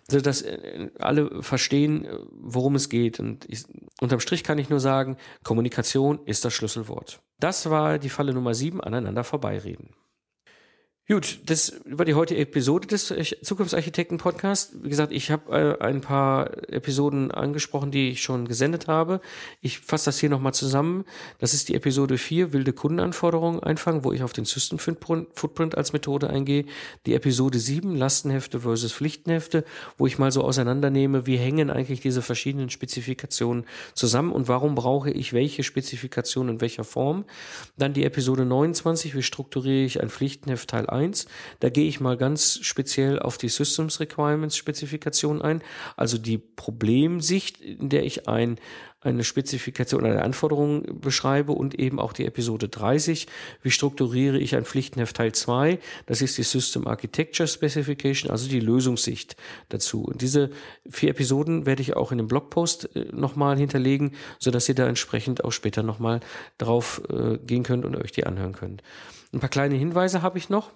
sodass 0.09 0.41
äh, 0.41 0.89
alle 0.99 1.41
verstehen, 1.41 2.05
äh, 2.05 2.17
worum 2.31 2.75
es 2.75 2.89
geht. 2.89 3.19
Und 3.19 3.45
ich, 3.49 3.63
unterm 4.01 4.19
Strich 4.19 4.43
kann 4.43 4.57
ich 4.57 4.69
nur 4.69 4.79
sagen, 4.79 5.17
Kommunikation 5.43 6.19
ist 6.25 6.45
das 6.45 6.53
Schlüsselwort. 6.53 7.21
Das 7.39 7.69
war 7.69 7.99
die 7.99 8.09
Falle 8.09 8.33
Nummer 8.33 8.53
sieben, 8.53 8.81
aneinander 8.81 9.23
vorbeireden. 9.23 9.95
Gut, 11.11 11.39
das 11.47 11.73
war 11.85 12.05
die 12.05 12.13
heutige 12.13 12.39
Episode 12.39 12.87
des 12.87 13.07
Zukunftsarchitekten 13.41 14.19
Podcast. 14.19 14.75
Wie 14.83 14.89
gesagt, 14.89 15.11
ich 15.11 15.31
habe 15.31 15.77
äh, 15.81 15.83
ein 15.83 16.01
paar 16.01 16.69
Episoden 16.71 17.31
angesprochen, 17.31 17.89
die 17.89 18.09
ich 18.09 18.21
schon 18.21 18.47
gesendet 18.47 18.87
habe. 18.87 19.19
Ich 19.59 19.79
fasse 19.79 20.05
das 20.05 20.19
hier 20.19 20.29
nochmal 20.29 20.53
zusammen. 20.53 21.05
Das 21.39 21.55
ist 21.55 21.67
die 21.67 21.73
Episode 21.73 22.19
4, 22.19 22.53
wilde 22.53 22.73
Kundenanforderungen 22.73 23.63
einfangen, 23.63 24.03
wo 24.03 24.13
ich 24.13 24.21
auf 24.21 24.33
den 24.33 24.45
System 24.45 24.77
Footprint 24.77 25.75
als 25.75 25.93
Methode 25.93 26.29
eingehe. 26.29 26.65
Die 27.07 27.15
Episode 27.15 27.57
7, 27.57 27.95
Lastenhefte 27.95 28.59
versus 28.59 28.93
Pflichtenhefte, 28.93 29.65
wo 29.97 30.05
ich 30.05 30.19
mal 30.19 30.31
so 30.31 30.43
auseinandernehme, 30.43 31.25
wie 31.25 31.37
hängen 31.37 31.71
eigentlich 31.71 32.01
diese 32.01 32.21
verschiedenen 32.21 32.69
Spezifikationen 32.69 33.65
zusammen 33.95 34.31
und 34.31 34.47
warum 34.47 34.75
brauche 34.75 35.09
ich 35.09 35.33
welche 35.33 35.63
Spezifikation 35.63 36.49
in 36.49 36.61
welcher 36.61 36.83
Form. 36.83 37.25
Dann 37.77 37.93
die 37.93 38.05
Episode 38.05 38.45
29, 38.45 39.15
wie 39.15 39.23
strukturiere 39.23 39.85
ich 39.85 40.03
ein 40.03 40.11
Pflichtenheft 40.11 40.69
Teil 40.69 40.87
1 40.87 40.98
1. 40.99 41.25
Da 41.59 41.69
gehe 41.69 41.87
ich 41.87 41.99
mal 41.99 42.17
ganz 42.17 42.59
speziell 42.61 43.19
auf 43.19 43.37
die 43.37 43.49
Systems 43.49 43.99
Requirements 43.99 44.57
Spezifikation 44.57 45.41
ein, 45.41 45.63
also 45.95 46.17
die 46.17 46.37
Problemsicht, 46.37 47.61
in 47.61 47.89
der 47.89 48.03
ich 48.03 48.27
ein 48.27 48.59
eine 49.01 49.23
Spezifikation 49.23 50.05
eine 50.05 50.23
Anforderung 50.23 50.99
beschreibe 50.99 51.53
und 51.53 51.75
eben 51.75 51.99
auch 51.99 52.11
die 52.11 52.25
Episode 52.25 52.67
30. 52.67 53.27
Wie 53.61 53.71
strukturiere 53.71 54.37
ich 54.37 54.55
ein 54.55 54.65
Pflichtenheft 54.65 55.15
Teil 55.15 55.31
2? 55.31 55.79
Das 56.05 56.21
ist 56.21 56.37
die 56.37 56.43
System 56.43 56.85
Architecture 56.85 57.47
Specification, 57.47 58.29
also 58.29 58.49
die 58.49 58.59
Lösungssicht 58.59 59.37
dazu. 59.69 60.03
Und 60.03 60.21
diese 60.21 60.49
vier 60.89 61.11
Episoden 61.11 61.65
werde 61.65 61.81
ich 61.81 61.95
auch 61.95 62.11
in 62.11 62.17
dem 62.17 62.27
Blogpost 62.27 62.93
äh, 62.95 63.05
nochmal 63.13 63.57
hinterlegen, 63.57 64.15
sodass 64.37 64.67
ihr 64.67 64.75
da 64.75 64.87
entsprechend 64.87 65.45
auch 65.45 65.51
später 65.51 65.81
nochmal 65.81 66.19
drauf 66.57 67.01
äh, 67.09 67.37
gehen 67.37 67.63
könnt 67.63 67.85
und 67.85 67.95
euch 67.95 68.11
die 68.11 68.25
anhören 68.25 68.53
könnt. 68.53 68.83
Ein 69.31 69.39
paar 69.39 69.49
kleine 69.49 69.75
Hinweise 69.75 70.21
habe 70.21 70.37
ich 70.37 70.49
noch 70.49 70.71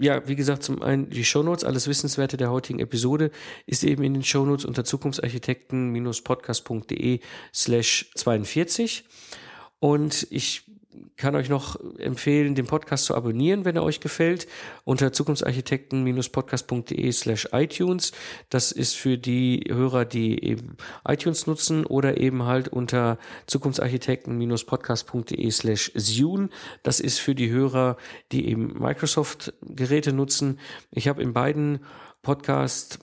ja, 0.00 0.26
wie 0.28 0.36
gesagt, 0.36 0.62
zum 0.62 0.82
einen 0.82 1.08
die 1.10 1.24
Shownotes, 1.24 1.64
alles 1.64 1.88
Wissenswerte 1.88 2.36
der 2.36 2.50
heutigen 2.50 2.78
Episode 2.78 3.30
ist 3.66 3.82
eben 3.84 4.02
in 4.02 4.12
den 4.14 4.22
Shownotes 4.22 4.66
unter 4.66 4.84
zukunftsarchitekten-podcast.de 4.84 7.20
slash 7.54 8.10
42. 8.14 9.04
Und 9.78 10.26
ich 10.30 10.64
kann 11.16 11.34
euch 11.34 11.48
noch 11.48 11.80
empfehlen, 11.98 12.54
den 12.54 12.66
Podcast 12.66 13.06
zu 13.06 13.14
abonnieren, 13.14 13.64
wenn 13.64 13.76
er 13.76 13.82
euch 13.82 14.00
gefällt, 14.00 14.46
unter 14.84 15.10
zukunftsarchitekten-podcast.de 15.12 17.10
slash 17.12 17.48
iTunes. 17.52 18.12
Das 18.50 18.72
ist 18.72 18.96
für 18.96 19.16
die 19.18 19.64
Hörer, 19.68 20.04
die 20.04 20.44
eben 20.44 20.76
iTunes 21.06 21.46
nutzen 21.46 21.86
oder 21.86 22.18
eben 22.18 22.42
halt 22.44 22.68
unter 22.68 23.18
zukunftsarchitekten-podcast.de 23.46 25.50
slash 25.50 25.92
Zune. 25.96 26.50
Das 26.82 27.00
ist 27.00 27.18
für 27.18 27.34
die 27.34 27.48
Hörer, 27.50 27.96
die 28.32 28.48
eben 28.48 28.78
Microsoft-Geräte 28.78 30.12
nutzen. 30.12 30.58
Ich 30.90 31.08
habe 31.08 31.22
in 31.22 31.32
beiden 31.32 31.80
Podcasts 32.22 32.98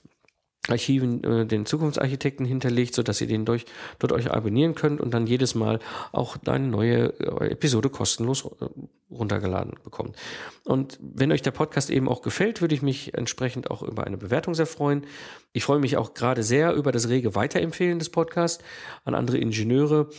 Archiven 0.71 1.23
äh, 1.23 1.45
den 1.45 1.65
Zukunftsarchitekten 1.65 2.45
hinterlegt, 2.45 2.95
so 2.95 3.03
dass 3.03 3.21
ihr 3.21 3.27
den 3.27 3.45
durch, 3.45 3.65
dort 3.99 4.12
euch 4.12 4.32
abonnieren 4.32 4.75
könnt 4.75 5.01
und 5.01 5.13
dann 5.13 5.27
jedes 5.27 5.55
Mal 5.55 5.79
auch 6.12 6.38
eine 6.45 6.67
neue 6.67 7.13
äh, 7.19 7.51
Episode 7.51 7.89
kostenlos 7.89 8.45
äh, 8.45 8.65
runtergeladen 9.12 9.73
bekommt. 9.84 10.15
Und 10.63 10.99
wenn 11.01 11.32
euch 11.32 11.41
der 11.41 11.51
Podcast 11.51 11.89
eben 11.89 12.08
auch 12.08 12.21
gefällt, 12.21 12.62
würde 12.62 12.75
ich 12.75 12.82
mich 12.82 13.13
entsprechend 13.15 13.71
auch 13.71 13.82
über 13.82 14.05
eine 14.05 14.17
Bewertung 14.17 14.53
sehr 14.53 14.67
freuen. 14.67 15.05
Ich 15.51 15.63
freue 15.63 15.79
mich 15.79 15.97
auch 15.97 16.13
gerade 16.13 16.43
sehr 16.43 16.73
über 16.73 16.91
das 16.91 17.10
rege 17.10 17.36
Weiterempfehlen 17.36 17.99
des 17.99 18.10
Podcasts 18.10 18.63
an 19.03 19.15
andere 19.15 19.38
Ingenieure. 19.38 20.10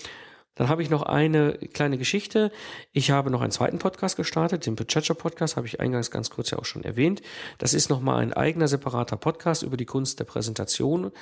Dann 0.54 0.68
habe 0.68 0.82
ich 0.82 0.90
noch 0.90 1.02
eine 1.02 1.54
kleine 1.72 1.96
Geschichte. 1.96 2.50
Ich 2.92 3.10
habe 3.10 3.30
noch 3.30 3.40
einen 3.40 3.52
zweiten 3.52 3.78
Podcast 3.78 4.16
gestartet, 4.16 4.66
den 4.66 4.76
Pachacha 4.76 5.14
Podcast, 5.14 5.56
habe 5.56 5.66
ich 5.66 5.80
eingangs 5.80 6.10
ganz 6.10 6.30
kurz 6.30 6.50
ja 6.50 6.58
auch 6.58 6.64
schon 6.64 6.84
erwähnt. 6.84 7.22
Das 7.58 7.72
ist 7.72 7.88
nochmal 7.88 8.20
ein 8.20 8.32
eigener 8.32 8.68
separater 8.68 9.16
Podcast 9.16 9.62
über 9.62 9.76
die 9.76 9.86
Kunst 9.86 10.18
der 10.18 10.24
Präsentation. 10.24 11.12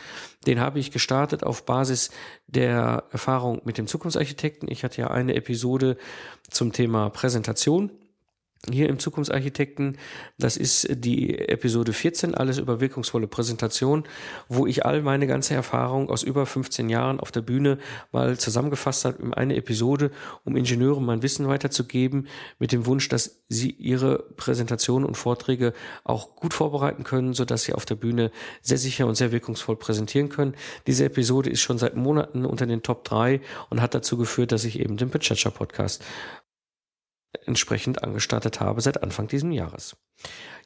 Den 0.46 0.60
habe 0.60 0.78
ich 0.78 0.90
gestartet 0.90 1.44
auf 1.44 1.66
Basis 1.66 2.10
der 2.46 3.04
Erfahrung 3.10 3.60
mit 3.64 3.78
dem 3.78 3.86
Zukunftsarchitekten. 3.86 4.70
Ich 4.70 4.82
hatte 4.82 5.00
ja 5.00 5.08
eine 5.08 5.34
Episode 5.34 5.98
zum 6.50 6.72
Thema 6.72 7.10
Präsentation 7.10 7.90
hier 8.70 8.88
im 8.88 8.98
Zukunftsarchitekten. 8.98 9.98
Das 10.38 10.56
ist 10.56 10.88
die 10.90 11.38
Episode 11.38 11.92
14, 11.92 12.34
alles 12.34 12.58
über 12.58 12.80
wirkungsvolle 12.80 13.26
Präsentation, 13.26 14.04
wo 14.48 14.66
ich 14.66 14.84
all 14.84 15.02
meine 15.02 15.26
ganze 15.26 15.54
Erfahrung 15.54 16.10
aus 16.10 16.22
über 16.22 16.44
15 16.44 16.88
Jahren 16.88 17.20
auf 17.20 17.30
der 17.30 17.40
Bühne 17.40 17.78
mal 18.12 18.36
zusammengefasst 18.38 19.04
habe 19.04 19.22
in 19.22 19.34
eine 19.34 19.56
Episode, 19.56 20.10
um 20.44 20.56
Ingenieuren 20.56 21.04
mein 21.04 21.22
Wissen 21.22 21.46
weiterzugeben, 21.48 22.26
mit 22.58 22.72
dem 22.72 22.86
Wunsch, 22.86 23.08
dass 23.08 23.42
sie 23.48 23.70
ihre 23.70 24.18
Präsentationen 24.36 25.06
und 25.06 25.16
Vorträge 25.16 25.72
auch 26.04 26.36
gut 26.36 26.52
vorbereiten 26.52 27.04
können, 27.04 27.34
sodass 27.34 27.62
sie 27.62 27.74
auf 27.74 27.86
der 27.86 27.94
Bühne 27.94 28.30
sehr 28.60 28.78
sicher 28.78 29.06
und 29.06 29.14
sehr 29.14 29.32
wirkungsvoll 29.32 29.76
präsentieren 29.76 30.28
können. 30.28 30.54
Diese 30.86 31.04
Episode 31.04 31.50
ist 31.50 31.60
schon 31.60 31.78
seit 31.78 31.96
Monaten 31.96 32.44
unter 32.44 32.66
den 32.66 32.82
Top 32.82 33.04
3 33.04 33.40
und 33.70 33.80
hat 33.80 33.94
dazu 33.94 34.16
geführt, 34.16 34.52
dass 34.52 34.64
ich 34.64 34.80
eben 34.80 34.96
den 34.96 35.10
Pachacha 35.10 35.50
Podcast 35.50 36.04
entsprechend 37.44 38.02
angestartet 38.02 38.60
habe 38.60 38.80
seit 38.80 39.02
Anfang 39.02 39.28
dieses 39.28 39.52
Jahres. 39.52 39.96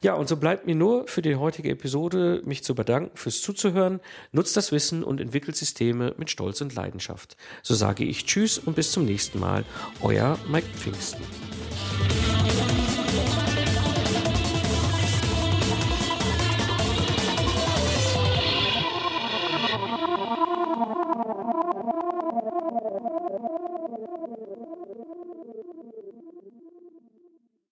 Ja, 0.01 0.15
und 0.15 0.27
so 0.27 0.37
bleibt 0.37 0.65
mir 0.65 0.75
nur 0.75 1.07
für 1.07 1.21
die 1.21 1.35
heutige 1.35 1.69
Episode 1.69 2.41
mich 2.45 2.63
zu 2.63 2.75
bedanken 2.75 3.15
fürs 3.15 3.41
Zuzuhören. 3.41 3.99
Nutzt 4.31 4.57
das 4.57 4.71
Wissen 4.71 5.03
und 5.03 5.21
entwickelt 5.21 5.55
Systeme 5.55 6.13
mit 6.17 6.29
Stolz 6.29 6.61
und 6.61 6.73
Leidenschaft. 6.73 7.37
So 7.61 7.73
sage 7.73 8.03
ich 8.03 8.25
Tschüss 8.25 8.57
und 8.57 8.75
bis 8.75 8.91
zum 8.91 9.05
nächsten 9.05 9.39
Mal. 9.39 9.63
Euer 10.01 10.37
Mike 10.49 10.67
Pfingsten. 10.75 11.23